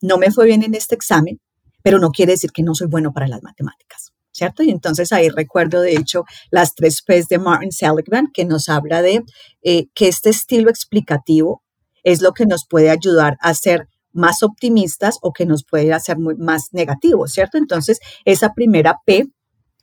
No 0.00 0.16
me 0.16 0.30
fue 0.30 0.46
bien 0.46 0.62
en 0.62 0.74
este 0.74 0.94
examen, 0.94 1.40
pero 1.82 1.98
no 1.98 2.10
quiere 2.10 2.32
decir 2.32 2.52
que 2.52 2.62
no 2.62 2.74
soy 2.74 2.86
bueno 2.86 3.12
para 3.12 3.26
las 3.26 3.42
matemáticas. 3.42 4.12
¿Cierto? 4.38 4.62
Y 4.62 4.70
entonces 4.70 5.12
ahí 5.12 5.28
recuerdo, 5.28 5.80
de 5.80 5.94
hecho, 5.94 6.24
las 6.50 6.74
tres 6.74 7.02
P's 7.02 7.28
de 7.28 7.38
Martin 7.38 7.72
Seligman, 7.72 8.28
que 8.32 8.44
nos 8.44 8.68
habla 8.68 9.02
de 9.02 9.24
eh, 9.62 9.86
que 9.94 10.08
este 10.08 10.30
estilo 10.30 10.70
explicativo 10.70 11.62
es 12.04 12.22
lo 12.22 12.32
que 12.32 12.46
nos 12.46 12.66
puede 12.66 12.90
ayudar 12.90 13.36
a 13.40 13.52
ser 13.54 13.88
más 14.12 14.42
optimistas 14.42 15.18
o 15.20 15.32
que 15.32 15.44
nos 15.44 15.64
puede 15.64 15.92
hacer 15.92 16.16
más 16.18 16.68
negativos, 16.72 17.32
¿cierto? 17.32 17.58
Entonces, 17.58 17.98
esa 18.24 18.54
primera 18.54 18.98
P 19.04 19.26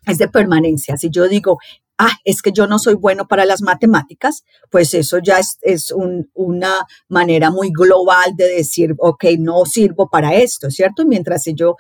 es 0.08 0.18
de 0.18 0.28
permanencia. 0.28 0.98
Si 0.98 1.10
yo 1.10 1.28
digo, 1.28 1.58
ah, 1.98 2.18
es 2.24 2.42
que 2.42 2.52
yo 2.52 2.68
no 2.68 2.80
soy 2.80 2.96
bueno 2.96 3.28
para 3.28 3.46
las 3.46 3.62
matemáticas, 3.62 4.44
pues 4.70 4.94
eso 4.94 5.20
ya 5.20 5.40
es, 5.40 5.94
una 6.34 6.86
manera 7.08 7.52
muy 7.52 7.72
global 7.72 8.36
de 8.36 8.48
decir, 8.48 8.96
ok, 8.98 9.26
no 9.40 9.66
sirvo 9.66 10.10
para 10.10 10.34
esto, 10.36 10.70
¿cierto? 10.70 11.06
Mientras 11.06 11.44
si 11.44 11.54
yo 11.54 11.76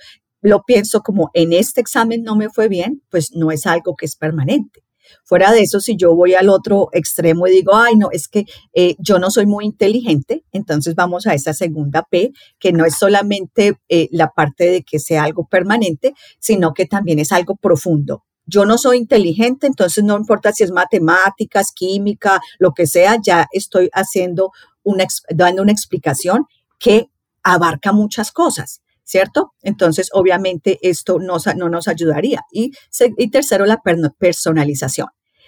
lo 0.46 0.62
pienso 0.62 1.02
como 1.02 1.32
en 1.34 1.54
este 1.54 1.82
examen 1.82 2.22
no 2.22 2.36
me 2.36 2.50
fue 2.50 2.68
bien, 2.68 3.02
pues 3.10 3.32
no 3.34 3.52
es 3.52 3.66
algo 3.66 3.96
que 3.96 4.06
es 4.06 4.16
permanente. 4.16 4.84
Fuera 5.24 5.52
de 5.52 5.62
eso, 5.62 5.80
si 5.80 5.96
yo 5.98 6.16
voy 6.16 6.36
al 6.36 6.50
otro 6.50 6.90
extremo 6.92 7.48
y 7.48 7.52
digo, 7.52 7.75
ay, 7.75 7.96
no, 7.96 8.10
es 8.12 8.28
que 8.28 8.46
eh, 8.74 8.96
yo 9.00 9.18
no 9.18 9.32
soy 9.32 9.48
muy 9.48 9.66
inteligente, 9.66 10.44
entonces 10.52 10.94
vamos 10.94 11.25
a 11.25 11.34
esa 11.34 11.54
segunda 11.54 12.04
P, 12.04 12.32
que 12.60 12.72
no 12.72 12.86
es 12.86 12.96
solamente 12.96 13.80
eh, 13.90 14.08
la 14.12 14.30
parte 14.30 14.66
de 14.66 14.84
que 14.84 15.00
sea 15.00 15.24
algo 15.24 15.48
permanente, 15.48 16.14
sino 16.40 16.75
que 16.75 16.86
también 16.86 17.18
es 17.18 17.32
algo 17.32 17.56
profundo. 17.56 18.24
Yo 18.46 18.66
no 18.66 18.78
soy 18.78 18.98
inteligente, 18.98 19.66
entonces 19.66 20.04
no 20.04 20.16
importa 20.16 20.54
si 20.54 20.64
es 20.64 20.72
matemáticas, 20.72 21.72
química, 21.74 22.40
lo 22.60 22.74
que 22.74 22.86
sea, 22.86 23.18
ya 23.20 23.48
estoy 23.52 23.90
haciendo 23.94 24.52
una, 24.84 25.06
dando 25.30 25.64
una 25.64 25.72
explicación 25.72 26.46
que 26.78 27.08
abarca 27.42 27.92
muchas 27.92 28.32
cosas. 28.32 28.82
¿Cierto? 29.05 29.53
Entonces, 29.62 30.09
obviamente, 30.12 30.79
esto 30.81 31.19
no, 31.19 31.38
no 31.55 31.69
nos 31.69 31.88
ayudaría. 31.88 32.41
Y, 32.51 32.71
y 33.17 33.29
tercero, 33.29 33.65
la 33.65 33.81
personalización. 34.17 35.07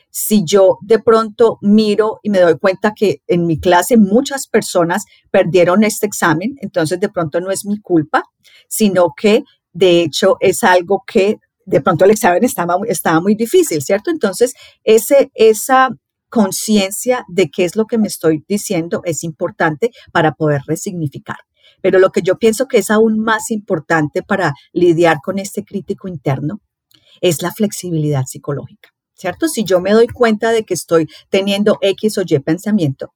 Si 0.09 0.43
yo 0.45 0.77
de 0.81 0.99
pronto 0.99 1.57
miro 1.61 2.19
y 2.23 2.29
me 2.29 2.39
doy 2.39 2.57
cuenta 2.57 2.93
que 2.95 3.17
en 3.27 3.45
mi 3.45 3.59
clase 3.59 3.97
muchas 3.97 4.47
personas 4.47 5.03
perdieron 5.31 5.83
este 5.83 6.05
examen, 6.05 6.55
entonces 6.61 6.99
de 6.99 7.09
pronto 7.09 7.41
no 7.41 7.51
es 7.51 7.65
mi 7.65 7.79
culpa, 7.81 8.23
sino 8.69 9.13
que 9.15 9.43
de 9.73 10.01
hecho 10.01 10.37
es 10.39 10.63
algo 10.63 11.03
que 11.05 11.37
de 11.65 11.81
pronto 11.81 12.05
el 12.05 12.11
examen 12.11 12.43
estaba, 12.45 12.77
estaba 12.87 13.19
muy 13.19 13.35
difícil, 13.35 13.81
¿cierto? 13.81 14.09
Entonces, 14.09 14.53
ese, 14.85 15.29
esa 15.35 15.89
conciencia 16.29 17.25
de 17.27 17.49
qué 17.49 17.65
es 17.65 17.75
lo 17.75 17.85
que 17.85 17.97
me 17.97 18.07
estoy 18.07 18.43
diciendo 18.47 19.01
es 19.03 19.23
importante 19.23 19.91
para 20.13 20.31
poder 20.31 20.61
resignificar. 20.65 21.37
Pero 21.81 22.00
lo 22.00 22.12
que 22.12 22.22
yo 22.22 22.38
pienso 22.38 22.67
que 22.67 22.79
es 22.79 22.89
aún 22.89 23.19
más 23.19 23.51
importante 23.51 24.24
para 24.24 24.53
lidiar 24.74 25.17
con 25.24 25.39
este 25.39 25.63
crítico 25.63 26.07
interno 26.07 26.62
es 27.22 27.41
la 27.41 27.51
flexibilidad 27.51 28.24
psicológica, 28.25 28.89
¿cierto? 29.15 29.48
Si 29.48 29.63
yo 29.63 29.79
me 29.79 29.91
doy 29.91 30.07
cuenta 30.07 30.51
de 30.51 30.63
que 30.63 30.74
estoy 30.74 31.07
teniendo 31.29 31.77
X 31.81 32.17
o 32.17 32.24
Y 32.25 32.39
pensamiento 32.39 33.13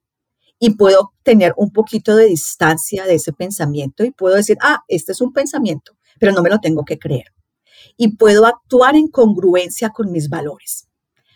y 0.58 0.76
puedo 0.76 1.12
tener 1.24 1.54
un 1.56 1.72
poquito 1.72 2.14
de 2.14 2.26
distancia 2.26 3.04
de 3.04 3.16
ese 3.16 3.32
pensamiento 3.32 4.04
y 4.04 4.12
puedo 4.12 4.36
decir, 4.36 4.56
ah, 4.60 4.82
este 4.88 5.12
es 5.12 5.20
un 5.20 5.32
pensamiento, 5.32 5.92
pero 6.20 6.32
no 6.32 6.42
me 6.42 6.50
lo 6.50 6.60
tengo 6.60 6.84
que 6.84 6.98
creer. 6.98 7.26
Y 7.96 8.16
puedo 8.16 8.46
actuar 8.46 8.94
en 8.94 9.08
congruencia 9.08 9.90
con 9.90 10.12
mis 10.12 10.28
valores. 10.28 10.86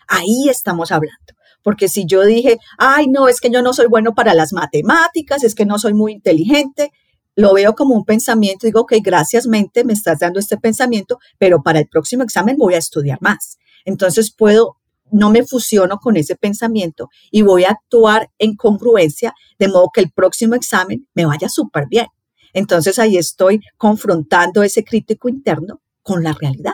Ahí 0.06 0.48
estamos 0.48 0.92
hablando. 0.92 1.34
Porque 1.64 1.88
si 1.88 2.06
yo 2.06 2.24
dije, 2.24 2.58
ay, 2.78 3.08
no, 3.08 3.26
es 3.26 3.40
que 3.40 3.50
yo 3.50 3.62
no 3.62 3.72
soy 3.72 3.88
bueno 3.88 4.14
para 4.14 4.34
las 4.34 4.52
matemáticas, 4.52 5.42
es 5.42 5.56
que 5.56 5.66
no 5.66 5.80
soy 5.80 5.94
muy 5.94 6.12
inteligente, 6.12 6.92
lo 7.36 7.52
veo 7.52 7.74
como 7.74 7.94
un 7.94 8.04
pensamiento, 8.04 8.66
digo, 8.66 8.80
ok, 8.80 8.94
gracias 9.02 9.46
mente, 9.46 9.84
me 9.84 9.92
estás 9.92 10.18
dando 10.18 10.40
este 10.40 10.56
pensamiento, 10.56 11.18
pero 11.38 11.62
para 11.62 11.78
el 11.78 11.86
próximo 11.86 12.22
examen 12.22 12.56
voy 12.56 12.74
a 12.74 12.78
estudiar 12.78 13.18
más. 13.20 13.58
Entonces 13.84 14.34
puedo, 14.34 14.78
no 15.12 15.30
me 15.30 15.44
fusiono 15.44 15.98
con 15.98 16.16
ese 16.16 16.34
pensamiento 16.34 17.10
y 17.30 17.42
voy 17.42 17.64
a 17.64 17.70
actuar 17.70 18.30
en 18.38 18.56
congruencia, 18.56 19.34
de 19.58 19.68
modo 19.68 19.90
que 19.92 20.00
el 20.00 20.10
próximo 20.10 20.54
examen 20.54 21.06
me 21.14 21.26
vaya 21.26 21.48
súper 21.48 21.86
bien. 21.88 22.06
Entonces 22.54 22.98
ahí 22.98 23.18
estoy 23.18 23.60
confrontando 23.76 24.62
ese 24.62 24.82
crítico 24.82 25.28
interno 25.28 25.82
con 26.02 26.24
la 26.24 26.32
realidad. 26.32 26.72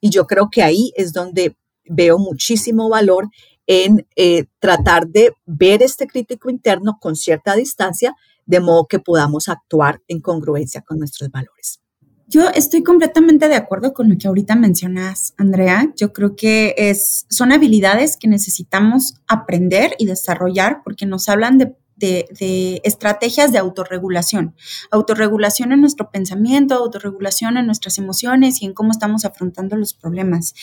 Y 0.00 0.10
yo 0.10 0.26
creo 0.26 0.50
que 0.50 0.62
ahí 0.62 0.92
es 0.96 1.12
donde 1.12 1.56
veo 1.84 2.18
muchísimo 2.18 2.88
valor 2.88 3.28
en 3.66 4.06
eh, 4.16 4.46
tratar 4.58 5.06
de 5.06 5.32
ver 5.46 5.82
este 5.82 6.06
crítico 6.06 6.50
interno 6.50 6.98
con 7.00 7.14
cierta 7.14 7.54
distancia, 7.54 8.14
de 8.46 8.60
modo 8.60 8.86
que 8.86 8.98
podamos 8.98 9.48
actuar 9.48 10.00
en 10.08 10.20
congruencia 10.20 10.82
con 10.82 10.98
nuestros 10.98 11.30
valores. 11.30 11.80
Yo 12.26 12.48
estoy 12.48 12.82
completamente 12.82 13.48
de 13.48 13.54
acuerdo 13.54 13.92
con 13.92 14.08
lo 14.08 14.16
que 14.16 14.28
ahorita 14.28 14.56
mencionas, 14.56 15.34
Andrea. 15.36 15.92
Yo 15.96 16.12
creo 16.12 16.34
que 16.36 16.74
es, 16.76 17.26
son 17.28 17.52
habilidades 17.52 18.16
que 18.16 18.28
necesitamos 18.28 19.14
aprender 19.28 19.94
y 19.98 20.06
desarrollar 20.06 20.80
porque 20.82 21.04
nos 21.06 21.28
hablan 21.28 21.58
de 21.58 21.76
de, 21.96 22.80
estrategias 22.84 23.52
de 23.52 23.58
autorregulación. 23.58 24.54
Autorregulación 24.90 25.72
en 25.72 25.80
nuestro 25.80 26.10
pensamiento, 26.10 26.74
autorregulación 26.74 27.56
en 27.56 27.66
nuestras 27.66 27.98
emociones 27.98 28.62
y 28.62 28.66
en 28.66 28.74
cómo 28.74 28.90
estamos 28.90 29.24
afrontando 29.24 29.76
los 29.76 29.94
problemas. 29.94 30.54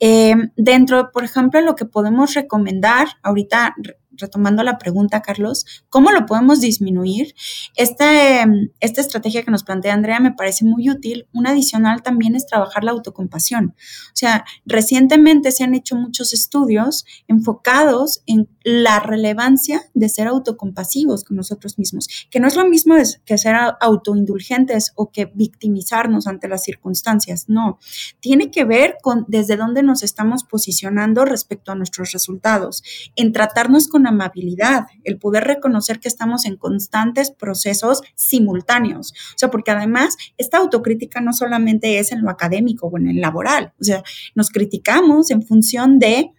Eh, 0.00 0.34
dentro, 0.56 1.10
por 1.12 1.24
ejemplo, 1.24 1.60
lo 1.60 1.76
que 1.76 1.84
podemos 1.84 2.34
recomendar, 2.34 3.08
ahorita 3.22 3.74
retomando 4.18 4.62
la 4.62 4.78
pregunta, 4.78 5.22
Carlos, 5.22 5.64
¿cómo 5.88 6.10
lo 6.10 6.26
podemos 6.26 6.60
disminuir? 6.60 7.34
Esta, 7.76 8.42
em, 8.42 8.70
esta 8.80 9.00
estrategia 9.00 9.42
que 9.42 9.50
nos 9.50 9.64
plantea 9.64 9.94
Andrea 9.94 10.20
me 10.20 10.32
parece 10.32 10.64
muy 10.64 10.90
útil. 10.90 11.26
Una 11.32 11.50
adicional 11.50 12.02
también 12.02 12.34
es 12.34 12.46
trabajar 12.46 12.84
la 12.84 12.90
autocompasión. 12.90 13.74
O 13.76 14.16
sea, 14.16 14.44
recientemente 14.66 15.52
se 15.52 15.64
han 15.64 15.74
hecho 15.74 15.96
muchos 15.96 16.34
estudios 16.34 17.04
enfocados 17.28 18.22
en 18.26 18.48
la 18.64 19.00
relevancia 19.00 19.82
de 19.94 20.08
ser 20.08 20.26
autocompasivos 20.26 21.24
con 21.24 21.36
nosotros 21.36 21.78
mismos, 21.78 22.08
que 22.30 22.40
no 22.40 22.48
es 22.48 22.56
lo 22.56 22.68
mismo 22.68 22.88
que 23.24 23.38
ser 23.38 23.54
autoindulgentes 23.80 24.92
o 24.96 25.10
que 25.10 25.30
victimizarnos 25.34 26.26
ante 26.26 26.48
las 26.48 26.64
circunstancias, 26.64 27.44
no, 27.48 27.78
tiene 28.20 28.50
que 28.50 28.64
ver 28.64 28.96
con 29.02 29.24
desde 29.28 29.56
dónde 29.56 29.82
nos 29.82 30.02
estamos 30.02 30.44
posicionando 30.44 31.24
respecto 31.24 31.72
a 31.72 31.74
nuestros 31.74 32.12
resultados, 32.12 32.82
en 33.16 33.32
tratarnos 33.32 33.88
con 33.88 34.06
amabilidad, 34.08 34.86
el 35.04 35.18
poder 35.18 35.44
reconocer 35.44 36.00
que 36.00 36.08
estamos 36.08 36.44
en 36.46 36.56
constantes 36.56 37.30
procesos 37.30 38.02
simultáneos. 38.14 39.12
O 39.34 39.38
sea, 39.38 39.50
porque 39.50 39.70
además 39.70 40.16
esta 40.36 40.58
autocrítica 40.58 41.20
no 41.20 41.32
solamente 41.32 41.98
es 41.98 42.12
en 42.12 42.22
lo 42.22 42.30
académico 42.30 42.88
o 42.88 42.98
en 42.98 43.08
el 43.08 43.20
laboral, 43.20 43.72
o 43.80 43.84
sea, 43.84 44.02
nos 44.34 44.50
criticamos 44.50 45.30
en 45.30 45.42
función 45.42 45.98
de 45.98 46.32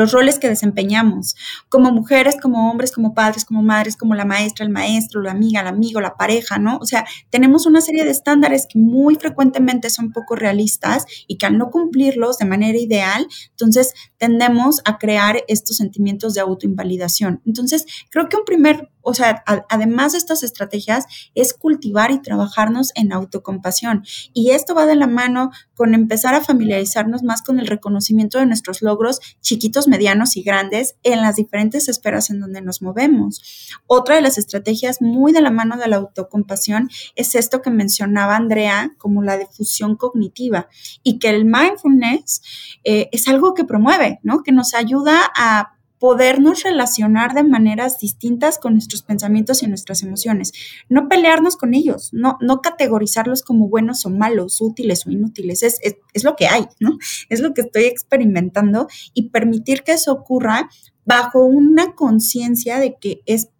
los 0.00 0.12
roles 0.12 0.38
que 0.38 0.48
desempeñamos 0.48 1.36
como 1.68 1.92
mujeres, 1.92 2.38
como 2.40 2.70
hombres, 2.70 2.90
como 2.90 3.12
padres, 3.12 3.44
como 3.44 3.62
madres, 3.62 3.98
como 3.98 4.14
la 4.14 4.24
maestra, 4.24 4.64
el 4.64 4.72
maestro, 4.72 5.20
la 5.20 5.32
amiga, 5.32 5.60
el 5.60 5.66
amigo, 5.66 6.00
la 6.00 6.16
pareja, 6.16 6.58
¿no? 6.58 6.78
O 6.78 6.86
sea, 6.86 7.04
tenemos 7.28 7.66
una 7.66 7.82
serie 7.82 8.02
de 8.04 8.10
estándares 8.10 8.66
que 8.66 8.78
muy 8.78 9.16
frecuentemente 9.16 9.90
son 9.90 10.10
poco 10.10 10.36
realistas 10.36 11.04
y 11.26 11.36
que 11.36 11.44
al 11.44 11.58
no 11.58 11.68
cumplirlos 11.68 12.38
de 12.38 12.46
manera 12.46 12.78
ideal, 12.78 13.26
entonces 13.50 13.92
tendemos 14.16 14.80
a 14.86 14.96
crear 14.96 15.44
estos 15.48 15.76
sentimientos 15.76 16.32
de 16.32 16.40
autoinvalidación. 16.40 17.42
Entonces, 17.44 17.84
creo 18.08 18.30
que 18.30 18.38
un 18.38 18.46
primer 18.46 18.88
o 19.02 19.14
sea, 19.14 19.42
además 19.68 20.12
de 20.12 20.18
estas 20.18 20.42
estrategias, 20.42 21.04
es 21.34 21.54
cultivar 21.54 22.10
y 22.10 22.20
trabajarnos 22.20 22.92
en 22.94 23.12
autocompasión. 23.12 24.04
Y 24.32 24.50
esto 24.50 24.74
va 24.74 24.86
de 24.86 24.94
la 24.94 25.06
mano 25.06 25.50
con 25.74 25.94
empezar 25.94 26.34
a 26.34 26.42
familiarizarnos 26.42 27.22
más 27.22 27.42
con 27.42 27.58
el 27.58 27.66
reconocimiento 27.66 28.38
de 28.38 28.46
nuestros 28.46 28.82
logros 28.82 29.20
chiquitos, 29.40 29.88
medianos 29.90 30.36
y 30.36 30.42
grandes 30.42 30.94
en 31.02 31.20
las 31.20 31.36
diferentes 31.36 31.88
esferas 31.88 32.30
en 32.30 32.40
donde 32.40 32.62
nos 32.62 32.80
movemos. 32.80 33.70
Otra 33.86 34.14
de 34.14 34.22
las 34.22 34.38
estrategias 34.38 35.02
muy 35.02 35.32
de 35.32 35.42
la 35.42 35.50
mano 35.50 35.76
de 35.76 35.88
la 35.88 35.96
autocompasión 35.96 36.88
es 37.16 37.34
esto 37.34 37.60
que 37.60 37.70
mencionaba 37.70 38.36
Andrea 38.36 38.92
como 38.96 39.22
la 39.22 39.36
difusión 39.36 39.96
cognitiva 39.96 40.68
y 41.02 41.18
que 41.18 41.28
el 41.28 41.44
mindfulness 41.44 42.40
eh, 42.84 43.08
es 43.12 43.28
algo 43.28 43.54
que 43.54 43.64
promueve, 43.64 44.20
¿no? 44.22 44.42
Que 44.42 44.52
nos 44.52 44.72
ayuda 44.74 45.30
a 45.36 45.79
podernos 46.00 46.62
relacionar 46.62 47.34
de 47.34 47.44
maneras 47.44 47.98
distintas 48.00 48.58
con 48.58 48.72
nuestros 48.72 49.02
pensamientos 49.02 49.62
y 49.62 49.66
nuestras 49.66 50.02
emociones. 50.02 50.52
No 50.88 51.08
pelearnos 51.08 51.58
con 51.58 51.74
ellos, 51.74 52.08
no, 52.12 52.38
no 52.40 52.62
categorizarlos 52.62 53.42
como 53.42 53.68
buenos 53.68 54.06
o 54.06 54.10
malos, 54.10 54.62
útiles 54.62 55.06
o 55.06 55.10
inútiles. 55.10 55.62
Es, 55.62 55.78
es, 55.82 56.24
lo 56.24 56.36
que 56.36 56.48
hay, 56.48 56.66
¿no? 56.80 56.98
Es 57.28 57.40
lo 57.40 57.52
que 57.52 57.60
estoy 57.60 57.84
experimentando 57.84 58.88
y 59.12 59.28
permitir 59.28 59.82
que 59.82 59.92
eso 59.92 60.12
ocurra 60.12 60.70
bajo 61.04 61.44
una 61.44 61.94
conciencia 61.94 62.78
de 62.78 62.96
que 62.98 63.20
es, 63.26 63.50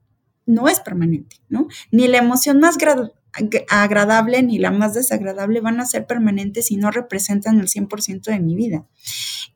no 0.47 0.67
es 0.67 0.81
permanente, 0.81 1.37
¿no? 1.51 1.69
Ni 1.91 2.09
la 2.09 2.19
emoción 2.19 2.59
más 2.59 2.79
agradable 3.69 4.43
ni 4.43 4.59
la 4.59 4.71
más 4.71 4.95
desagradable 4.95 5.61
van 5.61 5.79
a 5.79 5.87
ser 5.87 6.07
permanentes 6.07 6.71
y 6.71 6.79
no 6.79 6.91
representan 6.91 7.61
el 7.61 7.69
100% 7.69 8.23
de 8.23 8.41
mi 8.41 8.57
vida. 8.57 8.87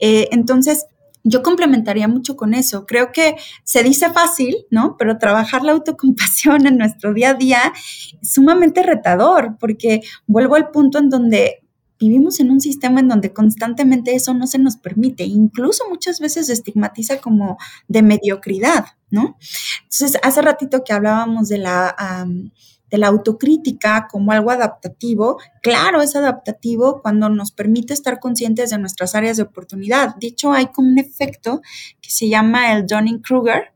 Eh, 0.01 0.29
entonces, 0.33 0.87
yo 1.25 1.43
complementaría 1.43 2.07
mucho 2.07 2.37
con 2.37 2.53
eso. 2.55 2.85
Creo 2.87 3.11
que 3.11 3.37
se 3.65 3.83
dice 3.83 4.11
fácil, 4.11 4.67
¿no? 4.71 4.97
Pero 4.99 5.19
trabajar 5.19 5.65
la 5.65 5.73
autocompasión 5.73 6.67
en 6.67 6.77
nuestro 6.77 7.15
día 7.15 7.31
a 7.31 7.35
día 7.35 7.73
es 8.21 8.33
sumamente 8.33 8.83
retador, 8.83 9.57
porque 9.59 10.03
vuelvo 10.27 10.55
al 10.55 10.71
punto 10.71 10.99
en 10.99 11.09
donde 11.09 11.65
vivimos 11.99 12.41
en 12.41 12.51
un 12.51 12.61
sistema 12.61 13.01
en 13.01 13.09
donde 13.09 13.33
constantemente 13.33 14.15
eso 14.15 14.35
no 14.35 14.47
se 14.47 14.59
nos 14.59 14.77
permite, 14.77 15.25
incluso 15.25 15.85
muchas 15.89 16.21
veces 16.21 16.49
se 16.49 16.53
estigmatiza 16.53 17.19
como 17.19 17.57
de 17.89 18.03
mediocridad, 18.03 18.87
¿no? 19.11 19.39
Entonces, 19.85 20.21
hace 20.23 20.43
ratito 20.43 20.85
que 20.85 20.93
hablábamos 20.93 21.49
de 21.49 21.59
la, 21.59 22.27
de 22.95 22.99
la 22.99 23.09
autocrítica 23.09 24.07
como 24.09 24.31
algo 24.31 24.53
adaptativo, 24.53 25.41
claro, 25.63 26.01
es 26.01 26.15
adaptativo 26.15 27.03
cuando 27.03 27.29
nos 27.29 27.51
permite 27.51 27.93
estar 27.93 28.21
conscientes 28.21 28.71
de 28.71 28.79
nuestras 28.79 29.17
áreas 29.17 29.37
de 29.37 29.43
oportunidad. 29.43 30.15
De 30.15 30.29
hecho, 30.29 30.53
hay 30.53 30.67
como 30.67 30.87
un 30.91 31.01
efecto 31.01 31.61
que 32.01 32.11
se 32.11 32.29
llama 32.29 32.73
el 32.73 32.87
Dunning-Kruger, 32.87 33.73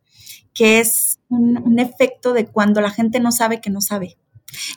que 0.55 0.79
es 0.79 1.19
un 1.31 1.81
efecto 1.81 2.33
de 2.33 2.47
cuando 2.47 2.81
la 2.81 2.91
gente 2.91 3.19
no 3.19 3.33
sabe 3.33 3.61
que 3.61 3.71
no 3.71 3.81
sabe. 3.81 4.19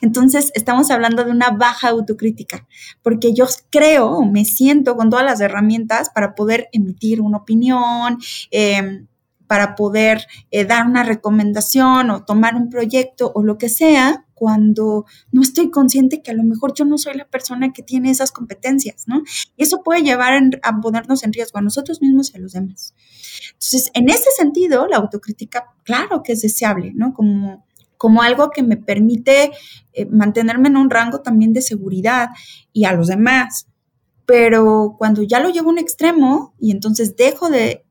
Entonces, 0.01 0.51
estamos 0.55 0.89
hablando 0.89 1.23
de 1.23 1.29
una 1.29 1.51
baja 1.51 1.89
autocrítica, 1.89 2.67
porque 3.03 3.35
yo 3.35 3.45
creo, 3.69 4.23
me 4.23 4.43
siento 4.43 4.95
con 4.95 5.11
todas 5.11 5.23
las 5.23 5.39
herramientas 5.39 6.09
para 6.09 6.33
poder 6.33 6.67
emitir 6.73 7.21
una 7.21 7.37
opinión, 7.37 8.17
em, 8.49 9.05
para 9.51 9.75
poder 9.75 10.25
eh, 10.49 10.63
dar 10.63 10.85
una 10.85 11.03
recomendación 11.03 12.09
o 12.09 12.23
tomar 12.23 12.55
un 12.55 12.69
proyecto 12.69 13.33
o 13.35 13.43
lo 13.43 13.57
que 13.57 13.67
sea, 13.67 14.25
cuando 14.41 15.05
no 15.31 15.43
estoy 15.43 15.69
consciente 15.69 16.23
que 16.23 16.31
a 16.31 16.33
lo 16.33 16.41
mejor 16.41 16.73
yo 16.73 16.83
no 16.83 16.97
soy 16.97 17.13
la 17.13 17.27
persona 17.27 17.73
que 17.73 17.83
tiene 17.83 18.09
esas 18.09 18.31
competencias, 18.31 19.07
¿no? 19.07 19.21
Y 19.55 19.61
eso 19.61 19.83
puede 19.83 20.01
llevar 20.01 20.33
a 20.63 20.81
ponernos 20.81 21.23
en 21.23 21.31
riesgo 21.31 21.59
a 21.59 21.61
nosotros 21.61 22.01
mismos 22.01 22.33
y 22.33 22.37
a 22.37 22.39
los 22.39 22.53
demás. 22.53 22.95
Entonces, 23.49 23.91
en 23.93 24.09
ese 24.09 24.31
sentido, 24.35 24.87
la 24.87 24.97
autocrítica, 24.97 25.65
claro 25.83 26.23
que 26.23 26.31
es 26.31 26.41
deseable, 26.41 26.91
¿no? 26.95 27.13
Como 27.13 27.67
como 27.97 28.23
algo 28.23 28.49
que 28.49 28.63
me 28.63 28.77
permite 28.77 29.51
eh, 29.93 30.07
mantenerme 30.07 30.69
en 30.69 30.77
un 30.77 30.89
rango 30.89 31.21
también 31.21 31.53
de 31.53 31.61
seguridad 31.61 32.29
y 32.73 32.85
a 32.85 32.93
los 32.93 33.09
demás. 33.09 33.67
Pero 34.25 34.95
cuando 34.97 35.21
ya 35.21 35.39
lo 35.39 35.49
llevo 35.49 35.69
a 35.69 35.73
un 35.73 35.77
extremo 35.77 36.55
y 36.57 36.71
entonces 36.71 37.15
dejo 37.15 37.51
de 37.51 37.85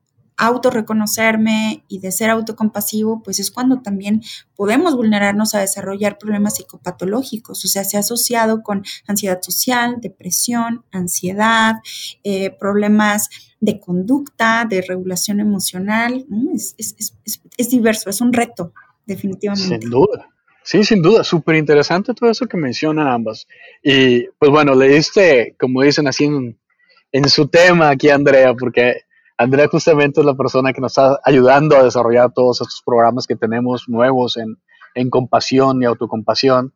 autorreconocerme 0.47 1.85
y 1.89 2.01
de 2.01 2.13
ser 2.13 2.31
autocompasivo, 2.31 3.23
pues 3.23 3.39
es 3.39 3.51
cuando 3.51 3.81
también 3.83 4.23
podemos 4.57 4.97
vulnerarnos 4.97 5.55
a 5.55 5.61
desarrollar 5.61 6.19
problemas 6.19 6.57
psicopatológicos, 6.57 7.65
o 7.65 7.69
sea, 7.69 7.85
se 7.85 7.97
ha 7.97 8.01
asociado 8.01 8.63
con 8.63 8.85
ansiedad 9.07 9.41
social, 9.43 9.97
depresión, 10.01 10.85
ansiedad, 10.93 11.77
eh, 12.25 12.51
problemas 12.51 13.29
de 13.61 13.79
conducta, 13.79 14.67
de 14.69 14.83
regulación 14.83 15.41
emocional, 15.41 16.27
es 16.55 17.71
diverso, 17.71 18.11
es 18.11 18.21
un 18.21 18.33
reto 18.33 18.73
definitivamente. 19.07 19.81
Sin 19.81 19.91
duda. 19.91 20.29
Sí, 20.63 20.85
sin 20.85 21.03
duda, 21.03 21.25
súper 21.25 21.57
interesante 21.57 22.15
todo 22.15 22.31
eso 22.31 22.47
que 22.47 22.57
mencionan 22.57 23.09
ambas. 23.09 23.47
Y 23.83 24.27
pues 24.39 24.51
bueno, 24.51 24.75
le 24.75 24.89
diste, 24.89 25.57
como 25.59 25.83
dicen 25.83 26.07
así 26.07 26.25
en, 26.25 27.29
su 27.29 27.49
tema 27.49 27.91
aquí 27.91 28.11
Andrea, 28.11 28.55
porque 28.55 29.03
Andrea 29.41 29.69
justamente 29.69 30.21
es 30.21 30.27
la 30.27 30.35
persona 30.35 30.71
que 30.75 30.83
nos 30.83 30.93
está 30.93 31.19
ayudando 31.25 31.75
a 31.75 31.83
desarrollar 31.83 32.31
todos 32.31 32.61
estos 32.61 32.83
programas 32.85 33.27
que 33.27 33.37
tenemos 33.37 33.89
nuevos 33.89 34.37
en, 34.37 35.09
compasión 35.09 35.83
y 35.83 35.87
autocompasión. 35.87 36.75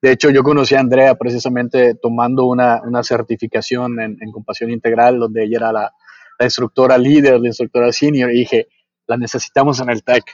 De 0.00 0.10
hecho, 0.10 0.30
yo 0.30 0.42
conocí 0.42 0.74
a 0.74 0.80
Andrea 0.80 1.14
precisamente 1.14 1.94
tomando 1.94 2.46
una, 2.46 2.80
certificación 3.04 4.00
en, 4.00 4.32
compasión 4.32 4.72
integral, 4.72 5.20
donde 5.20 5.44
ella 5.44 5.58
era 5.58 5.72
la, 5.72 5.92
la, 6.40 6.44
instructora 6.44 6.98
líder, 6.98 7.38
la 7.38 7.46
instructora 7.46 7.92
senior, 7.92 8.32
y 8.32 8.38
dije, 8.38 8.66
la 9.06 9.16
necesitamos 9.16 9.78
en 9.78 9.90
el 9.90 10.02
TEC 10.02 10.24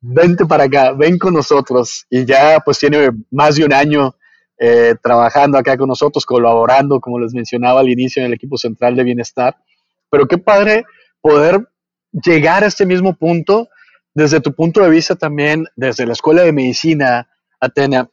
vente 0.00 0.46
para 0.46 0.64
acá, 0.64 0.92
ven 0.92 1.18
con 1.18 1.34
nosotros. 1.34 2.06
Y 2.08 2.24
ya 2.24 2.60
pues 2.64 2.78
tiene 2.78 3.10
más 3.32 3.56
de 3.56 3.64
un 3.64 3.72
año 3.72 4.14
eh, 4.60 4.94
trabajando 5.02 5.58
acá 5.58 5.76
con 5.76 5.88
nosotros, 5.88 6.24
colaborando, 6.24 7.00
como 7.00 7.18
les 7.18 7.34
mencionaba 7.34 7.80
al 7.80 7.88
inicio, 7.88 8.22
en 8.22 8.26
el 8.26 8.34
equipo 8.34 8.56
central 8.56 8.94
de 8.94 9.02
bienestar. 9.02 9.56
Pero 10.08 10.28
qué 10.28 10.38
padre 10.38 10.84
poder 11.20 11.68
llegar 12.12 12.64
a 12.64 12.66
este 12.66 12.86
mismo 12.86 13.14
punto 13.14 13.68
desde 14.14 14.40
tu 14.40 14.54
punto 14.54 14.82
de 14.82 14.90
vista 14.90 15.16
también, 15.16 15.66
desde 15.76 16.06
la 16.06 16.12
Escuela 16.12 16.42
de 16.42 16.52
Medicina, 16.52 17.28
Atena, 17.60 18.10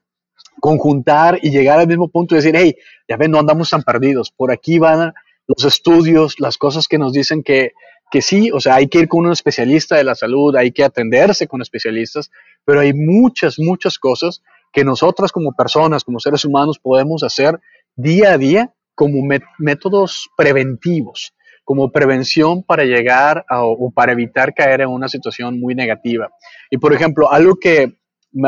conjuntar 0.59 1.39
y 1.41 1.49
llegar 1.49 1.79
al 1.79 1.87
mismo 1.87 2.09
punto 2.09 2.35
y 2.35 2.37
decir, 2.37 2.55
hey, 2.55 2.75
ya 3.07 3.17
ven, 3.17 3.31
no 3.31 3.39
andamos 3.39 3.69
tan 3.69 3.83
perdidos, 3.83 4.31
por 4.31 4.51
aquí 4.51 4.79
van 4.79 5.13
los 5.47 5.63
estudios, 5.65 6.39
las 6.39 6.57
cosas 6.57 6.87
que 6.87 6.97
nos 6.97 7.13
dicen 7.13 7.41
que 7.43 7.73
que 8.09 8.21
sí, 8.21 8.51
o 8.51 8.59
sea, 8.59 8.75
hay 8.75 8.87
que 8.87 8.99
ir 8.99 9.07
con 9.07 9.25
un 9.25 9.31
especialista 9.31 9.95
de 9.95 10.03
la 10.03 10.15
salud, 10.15 10.55
hay 10.55 10.71
que 10.71 10.83
atenderse 10.83 11.47
con 11.47 11.61
especialistas, 11.61 12.31
pero 12.65 12.79
hay 12.79 12.93
muchas, 12.93 13.59
muchas 13.59 13.99
cosas 13.99 14.41
que 14.71 14.83
nosotras 14.83 15.31
como 15.31 15.53
personas, 15.53 16.03
como 16.03 16.19
seres 16.19 16.45
humanos, 16.45 16.79
podemos 16.79 17.23
hacer 17.23 17.59
día 17.95 18.33
a 18.33 18.37
día 18.37 18.73
como 18.95 19.27
métodos 19.59 20.29
preventivos, 20.37 21.33
como 21.67 21.91
prevención 21.91 22.63
para 22.63 22.85
llegar 22.85 23.45
o 23.49 23.91
para 23.91 24.13
evitar 24.13 24.53
caer 24.53 24.79
en 24.79 24.87
una 24.87 25.09
situación 25.09 25.59
muy 25.59 25.75
negativa. 25.75 26.29
Y 26.69 26.77
por 26.77 26.93
ejemplo, 26.93 27.29
algo 27.29 27.57
que 27.57 27.97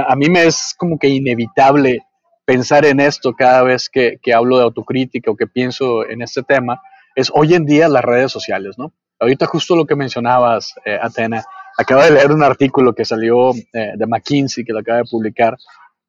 a 0.08 0.16
mí 0.16 0.30
me 0.30 0.46
es 0.46 0.74
como 0.78 0.98
que 0.98 1.10
inevitable 1.10 2.00
pensar 2.46 2.86
en 2.86 3.02
esto 3.02 3.34
cada 3.34 3.62
vez 3.64 3.90
que, 3.90 4.20
que 4.22 4.34
hablo 4.34 4.58
de 4.58 4.64
autocrítica 4.64 5.32
o 5.32 5.36
que 5.36 5.48
pienso 5.48 6.08
en 6.10 6.22
este 6.22 6.44
tema, 6.44 6.82
es 7.14 7.30
hoy 7.36 7.56
en 7.56 7.66
día 7.66 7.90
las 7.90 8.06
redes 8.06 8.32
sociales, 8.32 8.78
¿no? 8.78 8.94
Ahorita 9.20 9.48
justo 9.48 9.76
lo 9.76 9.86
que 9.86 9.98
mencionabas, 9.98 10.76
eh, 10.86 10.98
Atena, 11.02 11.44
acabo 11.78 12.02
de 12.02 12.12
leer 12.12 12.32
un 12.32 12.42
artículo 12.42 12.96
que 12.96 13.04
salió 13.04 13.52
eh, 13.52 13.92
de 13.98 14.08
McKinsey, 14.08 14.64
que 14.64 14.72
lo 14.72 14.80
acaba 14.80 15.00
de 15.00 15.10
publicar, 15.12 15.58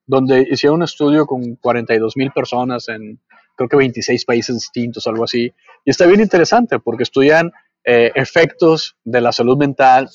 donde 0.07 0.47
hicieron 0.49 0.77
un 0.77 0.85
estudio 0.85 1.27
con 1.27 1.57
42 1.57 2.17
mil 2.17 2.31
personas 2.31 2.89
en 2.89 3.19
creo 3.57 3.69
que 3.69 3.77
26 3.77 4.25
países 4.25 4.55
distintos, 4.57 5.07
algo 5.07 5.25
así. 5.25 5.53
Y 5.85 5.91
está 5.91 6.07
bien 6.07 6.21
interesante 6.21 6.79
porque 6.79 7.03
estudian 7.03 7.53
eh, 7.85 8.13
efectos 8.15 8.97
de 9.05 9.21
la 9.21 9.33
salud 9.33 9.57
mental 9.57 10.09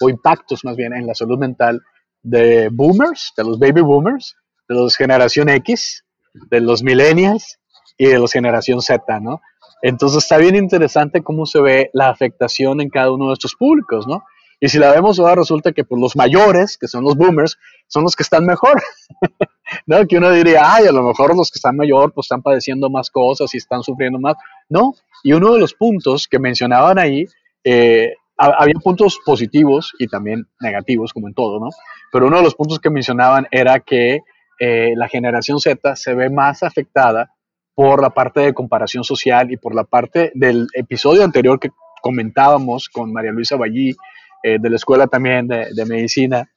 o 0.00 0.08
impactos 0.08 0.64
más 0.64 0.74
bien 0.74 0.94
en 0.94 1.06
la 1.06 1.14
salud 1.14 1.38
mental 1.38 1.82
de 2.22 2.70
boomers, 2.72 3.32
de 3.36 3.44
los 3.44 3.58
baby 3.58 3.82
boomers, 3.82 4.36
de 4.68 4.74
los 4.74 4.96
generación 4.96 5.48
X, 5.48 6.04
de 6.50 6.60
los 6.60 6.82
millennials 6.82 7.58
y 7.96 8.06
de 8.06 8.18
los 8.18 8.32
generación 8.32 8.82
Z, 8.82 9.20
¿no? 9.20 9.40
Entonces 9.82 10.24
está 10.24 10.38
bien 10.38 10.56
interesante 10.56 11.22
cómo 11.22 11.46
se 11.46 11.60
ve 11.60 11.90
la 11.92 12.08
afectación 12.08 12.80
en 12.80 12.88
cada 12.88 13.12
uno 13.12 13.28
de 13.28 13.34
estos 13.34 13.54
públicos, 13.54 14.06
¿no? 14.06 14.24
Y 14.58 14.68
si 14.68 14.78
la 14.78 14.90
vemos 14.90 15.18
ahora 15.18 15.36
resulta 15.36 15.72
que 15.72 15.84
pues, 15.84 16.00
los 16.00 16.16
mayores, 16.16 16.78
que 16.78 16.88
son 16.88 17.04
los 17.04 17.14
boomers, 17.14 17.58
son 17.86 18.04
los 18.04 18.16
que 18.16 18.22
están 18.22 18.44
mejor, 18.46 18.82
¿no? 19.86 20.06
Que 20.06 20.18
uno 20.18 20.30
diría, 20.30 20.60
ay, 20.62 20.86
a 20.86 20.92
lo 20.92 21.02
mejor 21.02 21.36
los 21.36 21.50
que 21.50 21.58
están 21.58 21.76
mayor 21.76 22.12
pues 22.12 22.26
están 22.26 22.42
padeciendo 22.42 22.90
más 22.90 23.10
cosas 23.10 23.52
y 23.54 23.58
están 23.58 23.82
sufriendo 23.82 24.18
más. 24.18 24.36
No, 24.68 24.94
y 25.22 25.32
uno 25.32 25.52
de 25.52 25.60
los 25.60 25.74
puntos 25.74 26.28
que 26.28 26.38
mencionaban 26.38 26.98
ahí, 26.98 27.26
eh, 27.64 28.14
había 28.38 28.74
puntos 28.82 29.18
positivos 29.24 29.94
y 29.98 30.08
también 30.08 30.46
negativos, 30.60 31.12
como 31.12 31.26
en 31.26 31.34
todo, 31.34 31.58
¿no? 31.58 31.70
Pero 32.12 32.26
uno 32.26 32.36
de 32.36 32.42
los 32.42 32.54
puntos 32.54 32.78
que 32.78 32.90
mencionaban 32.90 33.46
era 33.50 33.80
que 33.80 34.20
eh, 34.60 34.92
la 34.94 35.08
generación 35.08 35.58
Z 35.58 35.96
se 35.96 36.14
ve 36.14 36.28
más 36.28 36.62
afectada 36.62 37.32
por 37.74 38.00
la 38.00 38.10
parte 38.10 38.40
de 38.40 38.54
comparación 38.54 39.04
social 39.04 39.50
y 39.52 39.56
por 39.56 39.74
la 39.74 39.84
parte 39.84 40.32
del 40.34 40.66
episodio 40.74 41.24
anterior 41.24 41.58
que 41.58 41.70
comentábamos 42.02 42.88
con 42.88 43.12
María 43.12 43.32
Luisa 43.32 43.56
Ballí, 43.56 43.94
eh, 44.42 44.58
de 44.60 44.70
la 44.70 44.76
Escuela 44.76 45.06
también 45.06 45.48
de, 45.48 45.86
Medicina, 45.86 46.48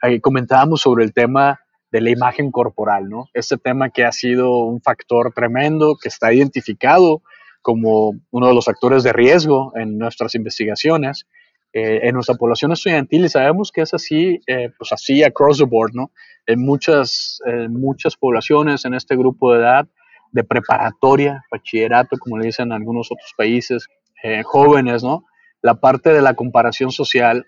ahí 0.00 0.20
comentábamos 0.20 0.80
sobre 0.80 1.04
el 1.04 1.12
tema 1.12 1.60
de 1.94 2.00
la 2.00 2.10
imagen 2.10 2.50
corporal, 2.50 3.08
¿no? 3.08 3.28
Este 3.34 3.56
tema 3.56 3.88
que 3.88 4.04
ha 4.04 4.10
sido 4.10 4.64
un 4.64 4.80
factor 4.82 5.32
tremendo, 5.32 5.96
que 5.96 6.08
está 6.08 6.32
identificado 6.32 7.22
como 7.62 8.14
uno 8.32 8.48
de 8.48 8.52
los 8.52 8.64
factores 8.64 9.04
de 9.04 9.12
riesgo 9.12 9.70
en 9.76 9.96
nuestras 9.96 10.34
investigaciones, 10.34 11.28
eh, 11.72 12.00
en 12.02 12.14
nuestra 12.14 12.34
población 12.34 12.72
estudiantil, 12.72 13.24
y 13.24 13.28
sabemos 13.28 13.70
que 13.70 13.82
es 13.82 13.94
así, 13.94 14.40
eh, 14.48 14.70
pues 14.76 14.90
así 14.90 15.22
across 15.22 15.58
the 15.58 15.64
board, 15.64 15.92
¿no? 15.94 16.10
En 16.46 16.64
muchas, 16.64 17.38
muchas 17.70 18.16
poblaciones 18.16 18.84
en 18.84 18.94
este 18.94 19.14
grupo 19.14 19.52
de 19.52 19.60
edad, 19.60 19.86
de 20.32 20.42
preparatoria, 20.42 21.44
bachillerato, 21.48 22.16
como 22.18 22.38
le 22.38 22.46
dicen 22.46 22.66
en 22.66 22.72
algunos 22.72 23.06
otros 23.12 23.32
países, 23.36 23.86
eh, 24.24 24.42
jóvenes, 24.42 25.04
¿no? 25.04 25.26
La 25.62 25.74
parte 25.74 26.12
de 26.12 26.22
la 26.22 26.34
comparación 26.34 26.90
social, 26.90 27.46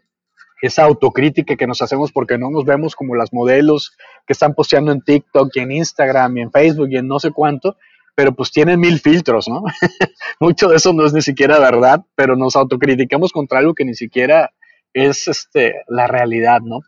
esa 0.66 0.85
autocrítica 0.85 1.57
que 1.57 1.66
nos 1.66 1.83
hacemos 1.83 2.12
porque 2.12 2.38
no 2.38 2.50
nos 2.50 2.64
vemos 2.64 2.94
como 2.94 3.14
las 3.14 3.33
modelos 3.33 3.96
que 4.26 4.33
están 4.33 4.55
posteando 4.55 4.92
en 4.92 5.00
TikTok 5.00 5.50
y 5.55 5.61
en 5.61 5.72
Instagram 5.72 6.37
y 6.37 6.40
en 6.42 6.50
Facebook 6.50 6.88
y 6.90 6.96
en 6.96 7.09
no 7.09 7.18
sé 7.18 7.31
cuánto, 7.31 7.76
pero 8.14 8.33
pues 8.33 8.50
tienen 8.50 8.81
mil 8.81 8.98
filtros, 8.98 9.48
¿no? 9.48 9.64
Mucho 10.40 10.68
de 10.68 10.76
eso 10.76 10.92
no 10.92 11.07
es 11.07 11.12
ni 11.12 11.22
siquiera 11.22 11.59
verdad, 11.59 12.05
pero 12.14 12.37
nos 12.37 12.57
autocriticamos 12.57 13.33
contra 13.33 13.59
algo 13.59 13.74
que 13.74 13.85
ni 13.85 13.94
siquiera 13.94 14.52
es 14.92 15.29
este, 15.29 15.83
la 15.88 16.07
realidad, 16.07 16.61
¿no? 16.62 16.81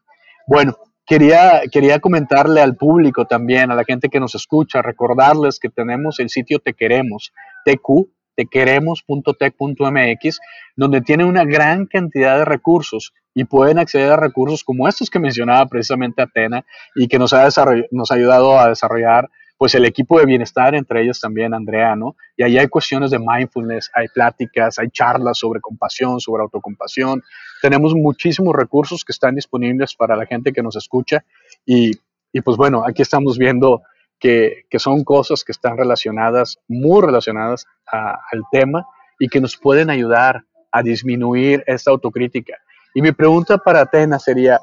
Bueno, 0.46 0.76
Quería, 1.08 1.62
quería 1.72 2.00
comentarle 2.00 2.60
al 2.60 2.76
público 2.76 3.24
también, 3.24 3.70
a 3.70 3.74
la 3.74 3.84
gente 3.84 4.10
que 4.10 4.20
nos 4.20 4.34
escucha, 4.34 4.82
recordarles 4.82 5.58
que 5.58 5.70
tenemos 5.70 6.20
el 6.20 6.28
sitio 6.28 6.58
Te 6.58 6.74
Queremos, 6.74 7.32
TQ, 7.64 8.10
tequeremos.tech.mx, 8.38 10.40
donde 10.76 11.00
tiene 11.00 11.24
una 11.24 11.44
gran 11.44 11.86
cantidad 11.86 12.38
de 12.38 12.44
recursos 12.44 13.12
y 13.34 13.42
pueden 13.44 13.80
acceder 13.80 14.12
a 14.12 14.16
recursos 14.16 14.62
como 14.62 14.86
estos 14.86 15.10
que 15.10 15.18
mencionaba 15.18 15.66
precisamente 15.66 16.22
Atena 16.22 16.64
y 16.94 17.08
que 17.08 17.18
nos 17.18 17.32
ha, 17.32 17.48
nos 17.90 18.12
ha 18.12 18.14
ayudado 18.14 18.60
a 18.60 18.68
desarrollar 18.68 19.28
pues 19.58 19.74
el 19.74 19.84
equipo 19.84 20.20
de 20.20 20.26
bienestar, 20.26 20.76
entre 20.76 21.02
ellos 21.02 21.18
también 21.18 21.52
Andrea, 21.52 21.96
¿no? 21.96 22.14
Y 22.36 22.44
ahí 22.44 22.58
hay 22.58 22.68
cuestiones 22.68 23.10
de 23.10 23.18
mindfulness, 23.18 23.90
hay 23.92 24.06
pláticas, 24.06 24.78
hay 24.78 24.88
charlas 24.90 25.38
sobre 25.38 25.60
compasión, 25.60 26.20
sobre 26.20 26.44
autocompasión. 26.44 27.24
Tenemos 27.60 27.92
muchísimos 27.96 28.54
recursos 28.54 29.04
que 29.04 29.10
están 29.10 29.34
disponibles 29.34 29.96
para 29.96 30.14
la 30.14 30.26
gente 30.26 30.52
que 30.52 30.62
nos 30.62 30.76
escucha 30.76 31.24
y, 31.66 31.90
y 32.32 32.40
pues 32.40 32.56
bueno, 32.56 32.84
aquí 32.86 33.02
estamos 33.02 33.36
viendo 33.36 33.82
que, 34.18 34.64
son 34.78 35.04
cosas 35.04 35.44
que 35.44 35.52
están 35.52 35.76
relacionadas, 35.76 36.58
muy 36.68 37.02
relacionadas 37.02 37.66
al 37.86 38.42
tema 38.50 38.86
y 39.18 39.28
que 39.28 39.40
nos 39.40 39.56
pueden 39.56 39.90
ayudar 39.90 40.44
a 40.72 40.82
disminuir 40.82 41.64
esta 41.66 41.90
autocrítica. 41.90 42.56
Y 42.94 43.02
mi 43.02 43.12
pregunta 43.12 43.58
para 43.58 43.82
Atena 43.82 44.18
sería, 44.18 44.60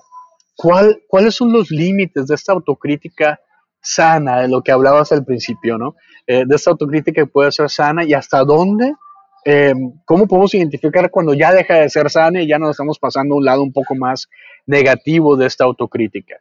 ¿cuál, 0.56 1.02
¿cuáles 1.08 1.36
son 1.36 1.52
los 1.52 1.72
límites 1.72 2.28
de 2.28 2.36
esta 2.36 2.54
autocrítica 2.54 3.40
sana, 3.82 4.42
de 4.42 4.48
lo 4.48 4.62
que 4.62 4.72
hablabas 4.72 5.12
al 5.12 5.24
principio, 5.24 5.78
¿no? 5.78 5.96
Eh, 6.26 6.44
de 6.46 6.56
esta 6.56 6.72
autocrítica 6.72 7.22
que 7.22 7.28
puede 7.28 7.52
ser 7.52 7.70
sana 7.70 8.04
y 8.04 8.14
hasta 8.14 8.44
dónde, 8.44 8.94
eh, 9.46 9.76
cómo 10.06 10.28
podemos 10.28 10.56
identificar 10.56 11.12
cuando 11.12 11.36
ya 11.36 11.54
deja 11.54 11.76
de 11.76 11.90
ser 11.90 12.10
sana 12.10 12.42
y 12.42 12.48
ya 12.48 12.58
nos 12.58 12.72
estamos 12.72 12.98
pasando 12.98 13.36
a 13.36 13.38
un 13.38 13.46
lado 13.46 13.62
un 13.62 13.72
poco 13.72 13.94
más 13.94 14.28
negativo 14.66 15.38
de 15.38 15.46
esta 15.46 15.66
autocrítica. 15.66 16.38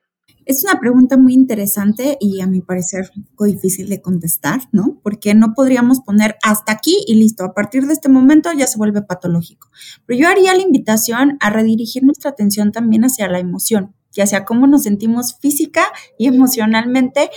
Es 0.47 0.63
una 0.63 0.79
pregunta 0.79 1.17
muy 1.17 1.33
interesante 1.33 2.19
y 2.21 2.43
a 2.43 2.47
mi 2.47 2.61
parecer 2.61 3.11
muy 3.39 3.53
difícil 3.53 3.89
de 3.89 4.03
contestar, 4.03 4.61
¿no? 4.73 5.01
Porque 5.03 5.35
no 5.35 5.55
podríamos 5.55 6.01
poner 6.01 6.37
hasta 6.43 6.73
aquí 6.73 7.03
y 7.07 7.15
listo, 7.15 7.45
a 7.45 7.55
partir 7.55 7.87
de 7.87 7.95
este 7.95 8.11
momento 8.11 8.53
ya 8.53 8.67
se 8.67 8.77
vuelve 8.77 9.01
patológico. 9.01 9.71
Pero 10.05 10.21
yo 10.21 10.29
haría 10.29 10.55
la 10.55 10.61
invitación 10.61 11.39
a 11.41 11.49
redirigir 11.49 12.05
nuestra 12.05 12.31
atención 12.31 12.73
también 12.73 13.05
hacia 13.05 13.29
la 13.29 13.39
emoción 13.39 13.95
y 14.15 14.21
hacia 14.21 14.45
cómo 14.45 14.67
nos 14.67 14.83
sentimos 14.85 15.39
física 15.39 15.83
y 16.19 16.27
emocionalmente 16.27 17.31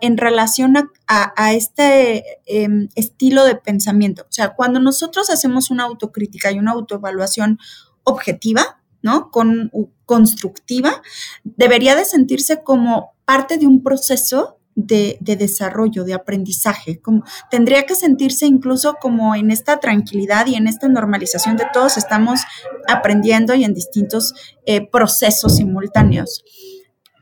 en 0.00 0.16
relación 0.16 0.74
a, 1.06 1.52
este 1.52 2.24
em, 2.46 2.88
estilo 2.94 3.44
de 3.44 3.56
pensamiento. 3.56 4.22
O 4.22 4.32
sea, 4.32 4.54
cuando 4.54 4.80
nosotros 4.80 5.30
hacemos 5.30 5.70
una 5.70 5.84
autocrítica 5.84 6.50
y 6.50 6.58
una 6.58 6.72
autoevaluación 6.72 7.58
objetiva, 8.04 8.79
¿no? 9.02 9.30
Con, 9.30 9.70
constructiva, 10.04 11.02
debería 11.44 11.94
de 11.94 12.04
sentirse 12.04 12.62
como 12.62 13.12
parte 13.24 13.58
de 13.58 13.66
un 13.66 13.82
proceso 13.82 14.56
de, 14.74 15.18
desarrollo, 15.20 16.04
de 16.04 16.14
aprendizaje. 16.14 17.00
Como, 17.00 17.22
tendría 17.50 17.84
que 17.84 17.94
sentirse 17.94 18.46
incluso 18.46 18.96
como 19.00 19.34
en 19.34 19.50
esta 19.50 19.78
tranquilidad 19.78 20.46
y 20.46 20.54
en 20.54 20.66
esta 20.66 20.88
normalización 20.88 21.56
de 21.56 21.66
todos 21.72 21.96
estamos 21.96 22.40
aprendiendo 22.88 23.54
y 23.54 23.64
en 23.64 23.74
distintos 23.74 24.34
eh, 24.66 24.88
procesos 24.88 25.56
simultáneos. 25.56 26.44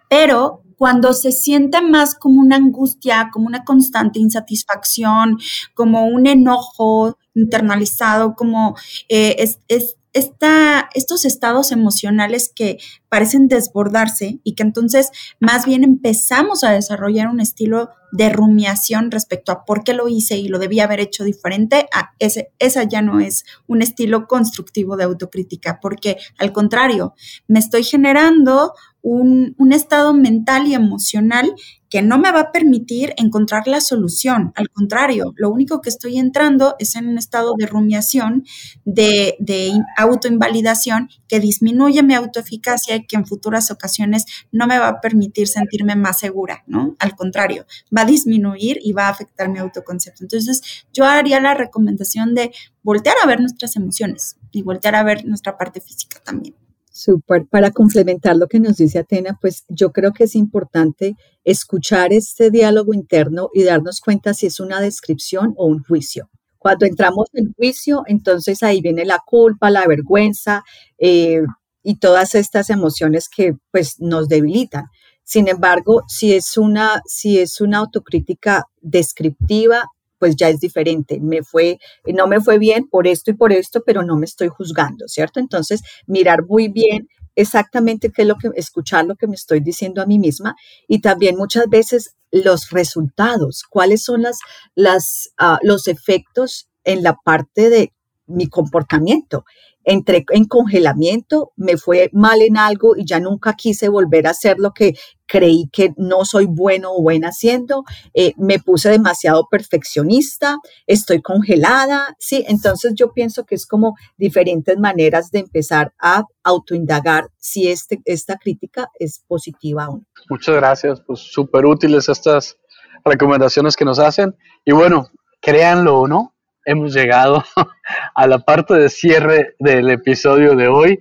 Pero 0.09 0.62
cuando 0.79 1.12
se 1.12 1.33
siente 1.33 1.83
más 1.83 2.14
como 2.14 2.41
una 2.41 2.57
angustia, 2.57 3.31
como 3.33 3.47
una 3.47 3.64
constante 3.64 4.21
insatisfacción, 4.21 5.37
como 5.75 6.07
un 6.07 6.27
enojo 6.29 7.19
internalizado, 7.35 8.35
como 8.35 8.77
eh, 9.09 9.59
es, 9.69 9.97
estos 10.18 11.24
estados 11.24 11.72
emocionales 11.72 12.50
que 12.54 12.78
parecen 13.09 13.48
desbordarse 13.48 14.40
y 14.44 14.54
que 14.54 14.62
entonces 14.62 15.11
más 15.40 15.64
bien 15.64 15.85
empezamos 15.85 16.64
a 16.64 16.72
desarrollar 16.72 17.28
un 17.28 17.40
estilo 17.40 17.90
de 18.12 18.31
rumiación 18.31 19.11
respecto 19.11 19.52
a 19.52 19.64
por 19.64 19.85
qué 19.85 19.92
lo 19.92 20.09
hice 20.09 20.37
y 20.38 20.48
lo 20.48 20.59
debía 20.59 20.85
haber 20.85 21.00
hecho 21.00 21.24
diferente, 21.24 21.88
a 21.92 22.12
ese, 22.18 22.52
esa 22.59 22.85
ya 22.85 23.02
no 23.02 23.20
es 23.20 23.44
un 23.66 23.83
estilo 23.83 24.26
constructivo 24.26 24.96
de 24.96 25.04
autocrítica, 25.04 25.78
porque 25.81 26.16
al 26.38 26.52
contrario, 26.52 27.14
me 27.46 27.59
estoy 27.59 27.85
generando 27.85 28.72
un, 29.03 29.73
estado 29.73 30.15
mental 30.15 30.67
y 30.67 30.75
emocional 30.75 31.55
que 31.91 32.03
no 32.03 32.19
me 32.19 32.31
va 32.33 32.41
a 32.41 32.53
permitir 32.53 33.15
encontrar 33.17 33.67
la 33.67 33.81
solución. 33.81 34.53
Al 34.57 34.69
contrario, 34.71 35.33
lo 35.37 35.51
único 35.51 35.81
que 35.81 35.89
estoy 35.89 36.19
entrando 36.19 36.75
es 36.79 36.97
en 36.97 37.09
un 37.09 37.17
estado 37.17 37.55
de 37.57 37.67
rumiación, 37.67 38.45
de, 38.85 39.37
de 39.39 39.73
autoinvalidación, 39.97 41.09
que 41.29 41.41
disminuye 41.41 42.03
mi 42.03 42.15
autoeficacia 42.15 42.97
y 42.97 43.07
que 43.07 43.17
en 43.17 43.27
futuras 43.27 43.71
ocasiones 43.71 44.25
no 44.53 44.67
me 44.67 44.79
va 44.79 44.89
a 44.89 45.01
permitir 45.01 45.49
sentirme 45.49 45.97
más 45.97 46.19
segura, 46.19 46.65
¿no? 46.67 46.97
Al 46.99 47.15
contrario, 47.15 47.65
va 47.97 48.03
a 48.03 48.07
disminuir 48.07 48.79
y 48.83 48.93
va 48.93 49.07
a 49.07 49.11
afectar 49.11 49.49
mi 49.49 49.59
autoconcepto. 49.59 50.25
Entonces, 50.25 50.87
yo 50.93 51.05
haría 51.05 51.41
la 51.41 51.55
recomendación 51.55 52.35
de 52.35 52.53
voltear 52.83 53.17
a 53.23 53.27
ver 53.27 53.41
nuestras 53.41 53.77
emociones 53.77 54.37
y 54.51 54.63
voltear 54.63 54.95
a 54.95 55.05
ver 55.05 55.25
nuestra 55.25 55.57
parte 55.57 55.81
física 55.81 56.21
también. 56.23 56.67
Súper. 56.90 57.46
Para 57.46 57.70
complementar 57.70 58.37
lo 58.37 58.48
que 58.48 58.61
nos 58.61 58.77
dice 58.77 58.98
Atena, 58.98 59.38
pues 59.40 59.64
yo 59.68 59.92
creo 59.92 60.12
que 60.12 60.24
es 60.24 60.35
importante 60.35 61.16
escuchar 61.44 62.12
este 62.12 62.51
diálogo 62.51 62.92
interno 62.92 63.51
y 63.55 63.62
darnos 63.62 64.01
cuenta 64.01 64.35
si 64.35 64.46
es 64.46 64.59
una 64.59 64.81
descripción 64.81 65.55
o 65.57 65.66
un 65.66 65.83
juicio. 65.83 66.29
Cuando 66.59 66.87
entramos 66.87 67.29
en 67.35 67.53
juicio, 67.53 68.03
entonces 68.07 68.62
ahí 68.62 68.81
viene 68.81 69.05
la 69.05 69.20
culpa, 69.24 69.70
la 69.70 69.87
vergüenza 69.87 70.64
eh, 70.98 71.42
y 71.85 71.98
todas 71.98 72.35
estas 72.35 72.68
emociones 72.68 73.29
que 73.29 73.55
pues 73.70 74.01
nos 74.01 74.29
debilitan. 74.29 74.87
Sin 75.22 75.46
embargo, 75.46 76.03
si 76.09 76.33
es 76.33 76.57
una, 76.57 77.01
si 77.07 77.38
es 77.38 77.61
una 77.61 77.79
autocrítica 77.79 78.64
descriptiva, 78.81 79.85
pues 80.18 80.37
ya 80.37 80.48
es 80.48 80.61
diferente. 80.61 81.20
Me 81.20 81.42
fue, 81.42 81.78
no 82.07 82.26
me 82.26 82.40
fue 82.40 82.59
bien 82.59 82.88
por 82.88 83.07
esto 83.07 83.31
y 83.31 83.35
por 83.35 83.52
esto, 83.52 83.83
pero 83.85 84.02
no 84.02 84.16
me 84.16 84.26
estoy 84.26 84.48
juzgando, 84.48 85.09
¿cierto? 85.09 85.40
Entonces, 85.40 85.83
mirar 86.07 86.44
muy 86.46 86.68
bien 86.68 87.09
exactamente 87.35 88.11
qué 88.11 88.22
es 88.22 88.28
lo 88.28 88.37
que, 88.37 88.50
escuchar 88.57 89.07
lo 89.07 89.14
que 89.14 89.28
me 89.28 89.37
estoy 89.37 89.61
diciendo 89.61 90.02
a 90.02 90.07
mí 90.07 90.18
misma 90.18 90.57
y 90.88 91.00
también 91.00 91.37
muchas 91.37 91.68
veces 91.68 92.16
los 92.33 92.70
resultados, 92.70 93.62
cuáles 93.68 94.02
son 94.02 94.22
las, 94.22 94.38
las, 94.74 95.31
uh, 95.40 95.57
los 95.62 95.87
efectos 95.87 96.68
en 96.85 97.02
la 97.02 97.16
parte 97.24 97.70
de 97.70 97.92
mi 98.26 98.48
comportamiento 98.48 99.44
entré 99.88 100.27
en 100.33 100.44
congelamiento, 100.44 101.53
me 101.57 101.79
fue 101.79 102.11
mal 102.12 102.42
en 102.42 102.59
algo 102.59 102.94
y 102.94 103.07
ya 103.07 103.20
nunca 103.20 103.55
quise 103.55 103.88
volver 103.88 104.27
a 104.27 104.31
hacer 104.31 104.59
lo 104.59 104.72
que 104.72 104.94
creí 105.27 105.68
que 105.72 105.94
no 105.96 106.27
soy 106.27 106.44
bueno 106.44 106.92
o 106.92 107.03
buena 107.03 107.29
haciendo, 107.29 107.85
eh, 108.12 108.35
me 108.37 108.59
puse 108.59 108.90
demasiado 108.90 109.48
perfeccionista, 109.51 110.59
estoy 110.87 111.22
congelada, 111.22 112.14
¿sí? 112.18 112.44
Entonces 112.48 112.92
yo 112.94 113.12
pienso 113.12 113.44
que 113.46 113.55
es 113.55 113.66
como 113.66 113.96
diferentes 114.18 114.79
maneras 114.79 115.31
de 115.31 115.40
empezar 115.40 115.94
a 115.98 116.24
autoindagar 116.42 117.29
si 117.38 117.68
este, 117.68 118.01
esta 118.05 118.37
crítica 118.37 118.90
es 118.98 119.22
positiva 119.27 119.88
o 119.88 119.96
no. 119.98 120.07
Muchas 120.29 120.57
gracias, 120.57 121.01
pues 121.07 121.20
súper 121.20 121.64
útiles 121.64 122.11
estas 122.11 122.59
recomendaciones 123.05 123.74
que 123.74 123.87
nos 123.87 123.98
hacen 123.98 124.37
y 124.66 124.72
bueno, 124.72 125.09
créanlo 125.40 126.01
o 126.01 126.07
no, 126.07 126.35
hemos 126.66 126.92
llegado 126.92 127.42
a 128.18 128.26
la 128.26 128.40
parte 128.40 128.74
de 128.74 128.88
cierre 128.88 129.54
del 129.61 129.88
episodio 129.90 130.57
de 130.57 130.66
hoy 130.66 130.98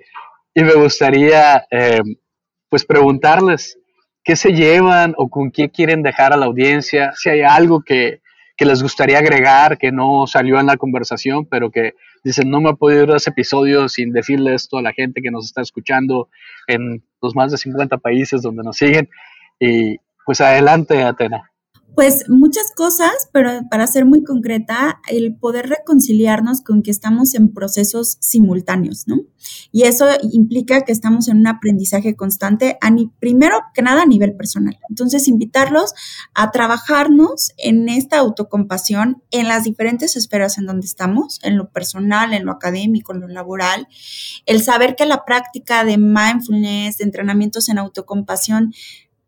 y 0.54 0.62
me 0.62 0.76
gustaría 0.76 1.66
eh, 1.72 2.00
pues 2.70 2.86
preguntarles 2.86 3.80
qué 4.24 4.36
se 4.36 4.52
llevan 4.52 5.16
o 5.18 5.28
con 5.28 5.50
qué 5.50 5.72
quieren 5.72 6.04
dejar 6.04 6.32
a 6.32 6.38
la 6.38 6.46
audiencia, 6.46 7.14
si 7.16 7.30
hay 7.30 7.42
algo 7.42 7.82
que, 7.82 8.22
que 8.56 8.66
les 8.66 8.84
gustaría 8.84 9.18
agregar 9.18 9.80
que 9.80 9.92
no 9.92 10.28
salió 10.28 10.60
en 10.60 10.68
la 10.68 10.78
conversación, 10.78 11.48
pero 11.48 11.72
que 11.72 11.96
dicen 12.24 12.52
no 12.52 12.62
me 12.62 12.70
he 12.70 12.76
podido 12.76 13.06
ir 13.06 13.12
a 13.12 13.18
ese 13.18 13.32
episodio 13.32 13.90
sin 13.90 14.14
decirle 14.14 14.54
esto 14.54 14.78
a 14.78 14.84
la 14.84 14.94
gente 14.94 15.24
que 15.24 15.32
nos 15.32 15.46
está 15.46 15.64
escuchando 15.64 16.30
en 16.68 17.04
los 17.20 17.36
más 17.36 17.52
de 17.52 17.58
50 17.58 17.98
países 17.98 18.44
donde 18.44 18.62
nos 18.62 18.78
siguen. 18.78 19.10
Y 19.60 19.98
pues 20.24 20.40
adelante, 20.40 21.02
Atena. 21.02 21.50
Pues 21.96 22.30
muchas 22.30 22.72
cosas, 22.76 23.28
pero 23.32 23.50
para 23.72 23.88
ser 23.88 24.06
muy 24.06 24.24
concreta, 24.24 25.02
el 25.10 25.36
poder 25.36 25.68
reconciliarnos 25.68 26.62
con 26.62 26.84
que 26.84 26.92
estamos 26.92 27.34
en 27.34 27.52
procesos 27.52 28.18
simultáneos, 28.20 29.08
¿no? 29.08 29.22
Y 29.72 29.84
eso 29.84 30.06
implica 30.32 30.82
que 30.82 30.92
estamos 30.92 31.28
en 31.28 31.38
un 31.38 31.48
aprendizaje 31.48 32.16
constante, 32.16 32.78
primero 33.20 33.62
que 33.74 33.82
nada 33.82 34.04
a 34.04 34.06
nivel 34.06 34.36
personal. 34.36 34.78
Entonces, 34.90 35.28
invitarlos 35.28 35.96
a 36.36 36.52
trabajarnos 36.52 37.54
en 37.58 37.90
esta 37.90 38.20
autocompasión 38.20 39.24
en 39.32 39.48
las 39.48 39.64
diferentes 39.64 40.16
esferas 40.16 40.60
en 40.60 40.68
donde 40.68 40.86
estamos, 40.86 41.40
en 41.42 41.58
lo 41.58 41.70
personal, 41.72 42.34
en 42.34 42.46
lo 42.46 42.52
académico, 42.52 43.14
en 43.14 43.22
lo 43.22 43.28
laboral. 43.28 43.88
El 44.46 44.62
saber 44.62 44.96
que 44.96 45.08
la 45.08 45.26
práctica 45.26 45.84
de 45.84 45.98
mindfulness, 45.98 46.98
de 46.98 47.06
entrenamientos 47.06 47.70
en 47.70 47.80
autocompasión, 47.80 48.74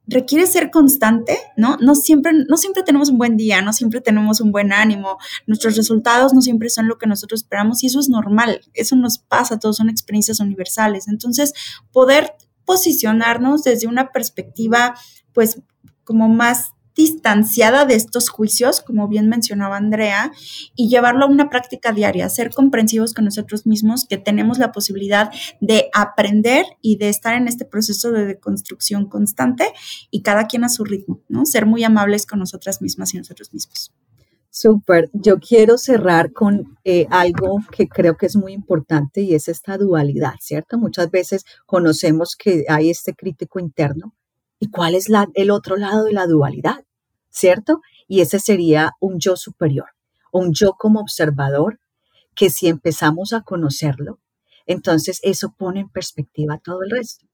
requiere 0.09 0.47
ser 0.47 0.71
constante, 0.71 1.37
¿no? 1.55 1.77
No 1.77 1.95
siempre, 1.95 2.31
no 2.47 2.57
siempre 2.57 2.83
tenemos 2.83 3.09
un 3.09 3.17
buen 3.17 3.37
día, 3.37 3.61
no 3.61 3.73
siempre 3.73 4.01
tenemos 4.01 4.41
un 4.41 4.51
buen 4.51 4.73
ánimo, 4.73 5.17
nuestros 5.45 5.75
resultados 5.75 6.33
no 6.33 6.41
siempre 6.41 6.69
son 6.69 6.87
lo 6.87 6.97
que 6.97 7.07
nosotros 7.07 7.41
esperamos 7.41 7.83
y 7.83 7.87
eso 7.87 7.99
es 7.99 8.09
normal, 8.09 8.61
eso 8.73 8.95
nos 8.95 9.19
pasa, 9.19 9.59
todos 9.59 9.77
son 9.77 9.89
experiencias 9.89 10.39
universales. 10.39 11.07
Entonces, 11.07 11.53
poder 11.91 12.33
posicionarnos 12.65 13.63
desde 13.63 13.87
una 13.87 14.11
perspectiva, 14.11 14.95
pues, 15.33 15.61
como 16.03 16.27
más 16.27 16.71
distanciada 16.99 17.85
de 17.85 17.95
estos 17.95 18.27
juicios, 18.27 18.81
como 18.81 19.07
bien 19.07 19.29
mencionaba 19.29 19.77
Andrea, 19.77 20.33
y 20.75 20.89
llevarlo 20.89 21.23
a 21.23 21.29
una 21.29 21.49
práctica 21.49 21.93
diaria, 21.93 22.27
ser 22.27 22.49
comprensivos 22.49 23.13
con 23.13 23.23
nosotros 23.23 23.65
mismos, 23.65 24.05
que 24.05 24.17
tenemos 24.17 24.57
la 24.57 24.73
posibilidad 24.73 25.31
de 25.61 25.89
aprender 25.93 26.65
y 26.81 26.97
de 26.97 27.07
estar 27.07 27.35
en 27.35 27.47
este 27.47 27.63
proceso 27.63 28.11
de 28.11 28.25
deconstrucción 28.25 29.05
constante 29.05 29.71
y 30.11 30.23
cada 30.23 30.47
quien 30.47 30.65
a 30.65 30.69
su 30.69 30.83
ritmo, 30.83 31.21
¿no? 31.29 31.45
Ser 31.45 31.65
muy 31.65 31.85
amables 31.85 32.25
con 32.25 32.39
nosotras 32.39 32.81
mismas 32.81 33.13
y 33.13 33.17
nosotros 33.17 33.53
mismos. 33.53 33.93
Súper. 34.49 35.09
Yo 35.13 35.39
quiero 35.39 35.77
cerrar 35.77 36.33
con 36.33 36.77
eh, 36.83 37.07
algo 37.11 37.59
que 37.71 37.87
creo 37.87 38.17
que 38.17 38.25
es 38.25 38.35
muy 38.35 38.51
importante 38.51 39.21
y 39.21 39.35
es 39.35 39.47
esta 39.47 39.77
dualidad, 39.77 40.33
¿cierto? 40.41 40.77
Muchas 40.77 41.09
veces 41.11 41.45
conocemos 41.65 42.35
que 42.35 42.65
hay 42.67 42.89
este 42.89 43.13
crítico 43.13 43.61
interno. 43.61 44.15
¿Y 44.59 44.69
cuál 44.69 44.95
es 44.95 45.07
la, 45.07 45.27
el 45.35 45.49
otro 45.49 45.77
lado 45.77 46.03
de 46.03 46.11
la 46.11 46.27
dualidad? 46.27 46.83
¿Cierto? 47.29 47.81
Y 48.07 48.21
ese 48.21 48.39
sería 48.39 48.93
un 48.99 49.19
yo 49.19 49.35
superior, 49.35 49.89
un 50.31 50.53
yo 50.53 50.73
como 50.73 50.99
observador, 50.99 51.79
que 52.35 52.49
si 52.49 52.67
empezamos 52.67 53.33
a 53.33 53.41
conocerlo, 53.41 54.19
entonces 54.65 55.19
eso 55.23 55.53
pone 55.57 55.81
en 55.81 55.89
perspectiva 55.89 56.57
todo 56.57 56.83
el 56.83 56.91
resto. 56.91 57.25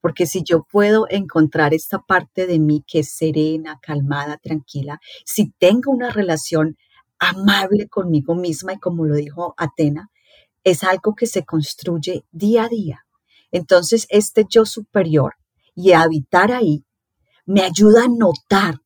Porque 0.00 0.26
si 0.26 0.42
yo 0.42 0.64
puedo 0.64 1.06
encontrar 1.10 1.74
esta 1.74 1.98
parte 1.98 2.46
de 2.46 2.58
mí 2.58 2.84
que 2.86 3.00
es 3.00 3.12
serena, 3.12 3.78
calmada, 3.82 4.38
tranquila, 4.38 5.00
si 5.24 5.52
tengo 5.58 5.92
una 5.92 6.10
relación 6.10 6.76
amable 7.18 7.88
conmigo 7.88 8.34
misma 8.34 8.72
y 8.72 8.78
como 8.78 9.04
lo 9.04 9.14
dijo 9.14 9.54
Atena, 9.56 10.10
es 10.64 10.82
algo 10.84 11.14
que 11.14 11.26
se 11.26 11.44
construye 11.44 12.24
día 12.32 12.64
a 12.64 12.68
día. 12.68 13.06
Entonces, 13.52 14.06
este 14.10 14.46
yo 14.48 14.64
superior 14.64 15.34
y 15.74 15.92
habitar 15.92 16.52
ahí 16.52 16.84
me 17.46 17.62
ayuda 17.62 18.04
a 18.04 18.08
notar 18.08 18.80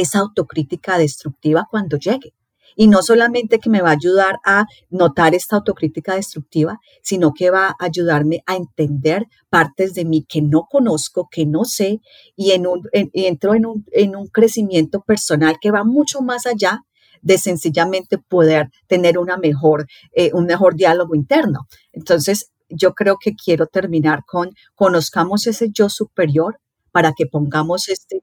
esa 0.00 0.20
autocrítica 0.20 0.98
destructiva 0.98 1.66
cuando 1.70 1.96
llegue. 1.96 2.34
Y 2.78 2.88
no 2.88 3.02
solamente 3.02 3.58
que 3.58 3.70
me 3.70 3.80
va 3.80 3.88
a 3.88 3.94
ayudar 3.94 4.38
a 4.44 4.66
notar 4.90 5.34
esta 5.34 5.56
autocrítica 5.56 6.14
destructiva, 6.14 6.78
sino 7.02 7.32
que 7.32 7.50
va 7.50 7.68
a 7.68 7.76
ayudarme 7.78 8.42
a 8.46 8.56
entender 8.56 9.24
partes 9.48 9.94
de 9.94 10.04
mí 10.04 10.26
que 10.28 10.42
no 10.42 10.66
conozco, 10.70 11.28
que 11.30 11.46
no 11.46 11.64
sé, 11.64 12.00
y, 12.36 12.50
en 12.50 12.66
un, 12.66 12.82
entro 12.92 13.54
en 13.54 13.64
un, 13.64 13.86
en 13.92 14.14
un 14.14 14.26
crecimiento 14.26 15.00
personal 15.00 15.56
que 15.58 15.70
va 15.70 15.84
mucho 15.84 16.20
más 16.20 16.46
allá 16.46 16.82
de 17.22 17.38
sencillamente 17.38 18.18
poder 18.18 18.68
tener 18.86 19.18
una 19.18 19.38
mejor, 19.38 19.86
eh, 20.12 20.30
un 20.34 20.44
mejor 20.44 20.76
diálogo 20.76 21.14
interno. 21.14 21.66
Entonces, 21.92 22.50
yo 22.68 22.94
creo 22.94 23.16
que 23.16 23.34
quiero 23.34 23.66
terminar 23.66 24.24
con 24.26 24.50
conozcamos 24.74 25.46
ese 25.46 25.70
yo 25.72 25.88
superior 25.88 26.58
para 26.92 27.12
que 27.12 27.26
pongamos 27.26 27.88
este 27.88 28.22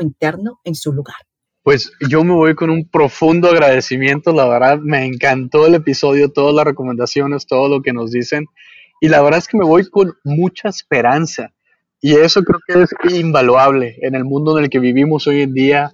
interno 0.00 0.60
en 0.64 0.74
su 0.74 0.92
lugar. 0.92 1.16
Pues 1.62 1.92
yo 2.08 2.24
me 2.24 2.32
voy 2.32 2.54
con 2.54 2.70
un 2.70 2.88
profundo 2.88 3.48
agradecimiento, 3.48 4.32
la 4.32 4.48
verdad 4.48 4.78
me 4.78 5.04
encantó 5.04 5.66
el 5.66 5.74
episodio, 5.74 6.32
todas 6.32 6.54
las 6.54 6.64
recomendaciones, 6.64 7.46
todo 7.46 7.68
lo 7.68 7.82
que 7.82 7.92
nos 7.92 8.10
dicen 8.10 8.46
y 9.02 9.08
la 9.08 9.20
verdad 9.20 9.38
es 9.38 9.48
que 9.48 9.58
me 9.58 9.64
voy 9.64 9.84
con 9.90 10.14
mucha 10.22 10.68
esperanza 10.68 11.52
y 12.00 12.14
eso 12.14 12.44
creo 12.44 12.60
que 12.64 12.82
es 12.82 13.14
invaluable 13.18 13.96
en 14.00 14.14
el 14.14 14.24
mundo 14.24 14.56
en 14.56 14.64
el 14.64 14.70
que 14.70 14.78
vivimos 14.78 15.26
hoy 15.26 15.42
en 15.42 15.54
día. 15.54 15.92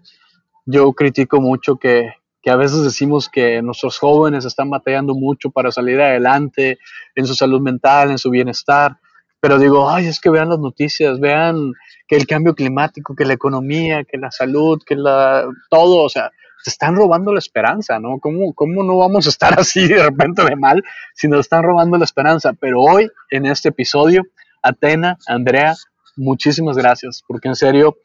Yo 0.66 0.92
critico 0.92 1.40
mucho 1.40 1.76
que, 1.76 2.12
que 2.42 2.50
a 2.50 2.56
veces 2.56 2.82
decimos 2.82 3.30
que 3.30 3.62
nuestros 3.62 3.98
jóvenes 3.98 4.44
están 4.44 4.68
batallando 4.68 5.14
mucho 5.14 5.50
para 5.50 5.72
salir 5.72 5.98
adelante 6.02 6.78
en 7.14 7.26
su 7.26 7.34
salud 7.34 7.62
mental, 7.62 8.10
en 8.10 8.18
su 8.18 8.28
bienestar, 8.28 8.98
pero 9.40 9.58
digo, 9.58 9.88
ay, 9.88 10.06
es 10.06 10.20
que 10.20 10.28
vean 10.28 10.50
las 10.50 10.58
noticias, 10.58 11.18
vean 11.18 11.72
que 12.08 12.16
el 12.16 12.26
cambio 12.26 12.54
climático, 12.54 13.14
que 13.14 13.26
la 13.26 13.34
economía, 13.34 14.02
que 14.04 14.16
la 14.16 14.30
salud, 14.30 14.82
que 14.84 14.96
la 14.96 15.46
todo, 15.68 16.02
o 16.02 16.08
sea, 16.08 16.32
se 16.62 16.70
están 16.70 16.96
robando 16.96 17.32
la 17.32 17.38
esperanza, 17.38 18.00
¿no? 18.00 18.18
¿Cómo, 18.18 18.54
¿Cómo 18.54 18.82
no 18.82 18.96
vamos 18.96 19.26
a 19.26 19.28
estar 19.28 19.54
así 19.60 19.86
de 19.86 20.02
repente 20.02 20.42
de 20.42 20.56
mal 20.56 20.82
si 21.14 21.28
nos 21.28 21.40
están 21.40 21.62
robando 21.62 21.98
la 21.98 22.04
esperanza? 22.04 22.54
Pero 22.54 22.80
hoy, 22.80 23.10
en 23.30 23.46
este 23.46 23.68
episodio, 23.68 24.22
Atena, 24.62 25.18
Andrea, 25.26 25.74
muchísimas 26.16 26.76
gracias, 26.76 27.22
porque 27.28 27.48
en 27.48 27.54
serio, 27.54 27.98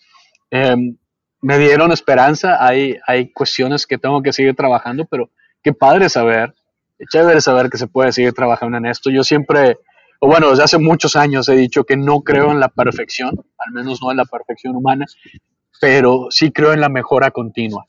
em, 0.52 0.98
me 1.42 1.58
dieron 1.58 1.92
esperanza, 1.92 2.58
hay, 2.66 2.98
hay 3.08 3.32
cuestiones 3.32 3.88
que 3.88 3.98
tengo 3.98 4.22
que 4.22 4.34
seguir 4.34 4.56
trabajando, 4.56 5.06
pero 5.06 5.30
qué 5.64 5.74
padre 5.74 6.10
saber, 6.10 6.54
chévere 7.10 7.42
saber 7.42 7.70
que 7.70 7.78
se 7.78 7.88
puede 7.88 8.12
seguir 8.12 8.34
trabajando 8.34 8.78
en 8.78 8.86
esto. 8.86 9.10
Yo 9.10 9.24
siempre 9.24 9.78
o 10.24 10.28
bueno, 10.28 10.52
desde 10.52 10.64
hace 10.64 10.78
muchos 10.78 11.18
años 11.18 11.50
he 11.50 11.56
dicho 11.58 11.84
que 11.84 11.98
no 11.98 12.22
creo 12.22 12.52
en 12.52 12.62
la 12.62 12.70
perfección, 12.70 13.32
al 13.58 13.74
menos 13.74 14.02
no 14.02 14.10
en 14.10 14.16
la 14.16 14.24
perfección 14.24 14.74
humana, 14.74 15.06
pero 15.82 16.28
sí 16.30 16.50
creo 16.50 16.72
en 16.72 16.80
la 16.80 16.88
mejora 16.88 17.32
continua. 17.32 17.86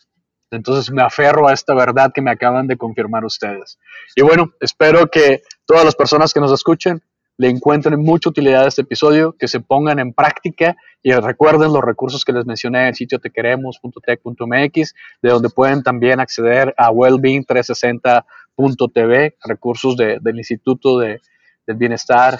Entonces 0.50 0.92
me 0.92 1.00
aferro 1.00 1.46
a 1.46 1.52
esta 1.52 1.74
verdad 1.74 2.10
que 2.12 2.22
me 2.22 2.32
acaban 2.32 2.66
de 2.66 2.76
confirmar 2.76 3.24
ustedes. 3.24 3.78
Y 4.16 4.22
bueno, 4.22 4.50
espero 4.58 5.06
que 5.06 5.42
todas 5.64 5.84
las 5.84 5.94
personas 5.94 6.34
que 6.34 6.40
nos 6.40 6.50
escuchen 6.50 7.04
le 7.36 7.50
encuentren 7.50 8.00
mucha 8.00 8.30
utilidad 8.30 8.64
a 8.64 8.68
este 8.68 8.82
episodio, 8.82 9.36
que 9.38 9.46
se 9.46 9.60
pongan 9.60 10.00
en 10.00 10.12
práctica 10.12 10.76
y 11.04 11.12
recuerden 11.12 11.72
los 11.72 11.84
recursos 11.84 12.24
que 12.24 12.32
les 12.32 12.46
mencioné 12.46 12.80
en 12.80 12.86
el 12.88 12.96
sitio 12.96 13.20
tequeremos.tech.mx, 13.20 14.94
de 15.22 15.30
donde 15.30 15.50
pueden 15.50 15.84
también 15.84 16.18
acceder 16.18 16.74
a 16.78 16.90
wellbeing360.tv, 16.90 19.36
recursos 19.44 19.96
del 19.96 20.36
Instituto 20.36 20.98
de 20.98 21.20
del 21.66 21.77
Bienestar, 21.77 22.38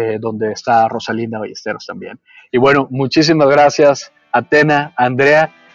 eh, 0.00 0.18
donde 0.20 0.52
está 0.52 0.88
Rosalinda 0.88 1.38
Ballesteros 1.38 1.86
también. 1.86 2.18
Y 2.50 2.58
bueno, 2.58 2.86
muchísimas 2.90 3.48
gracias, 3.48 4.12
Atena, 4.32 4.92
Andrea, 4.96 5.52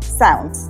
Sounds. 0.00 0.68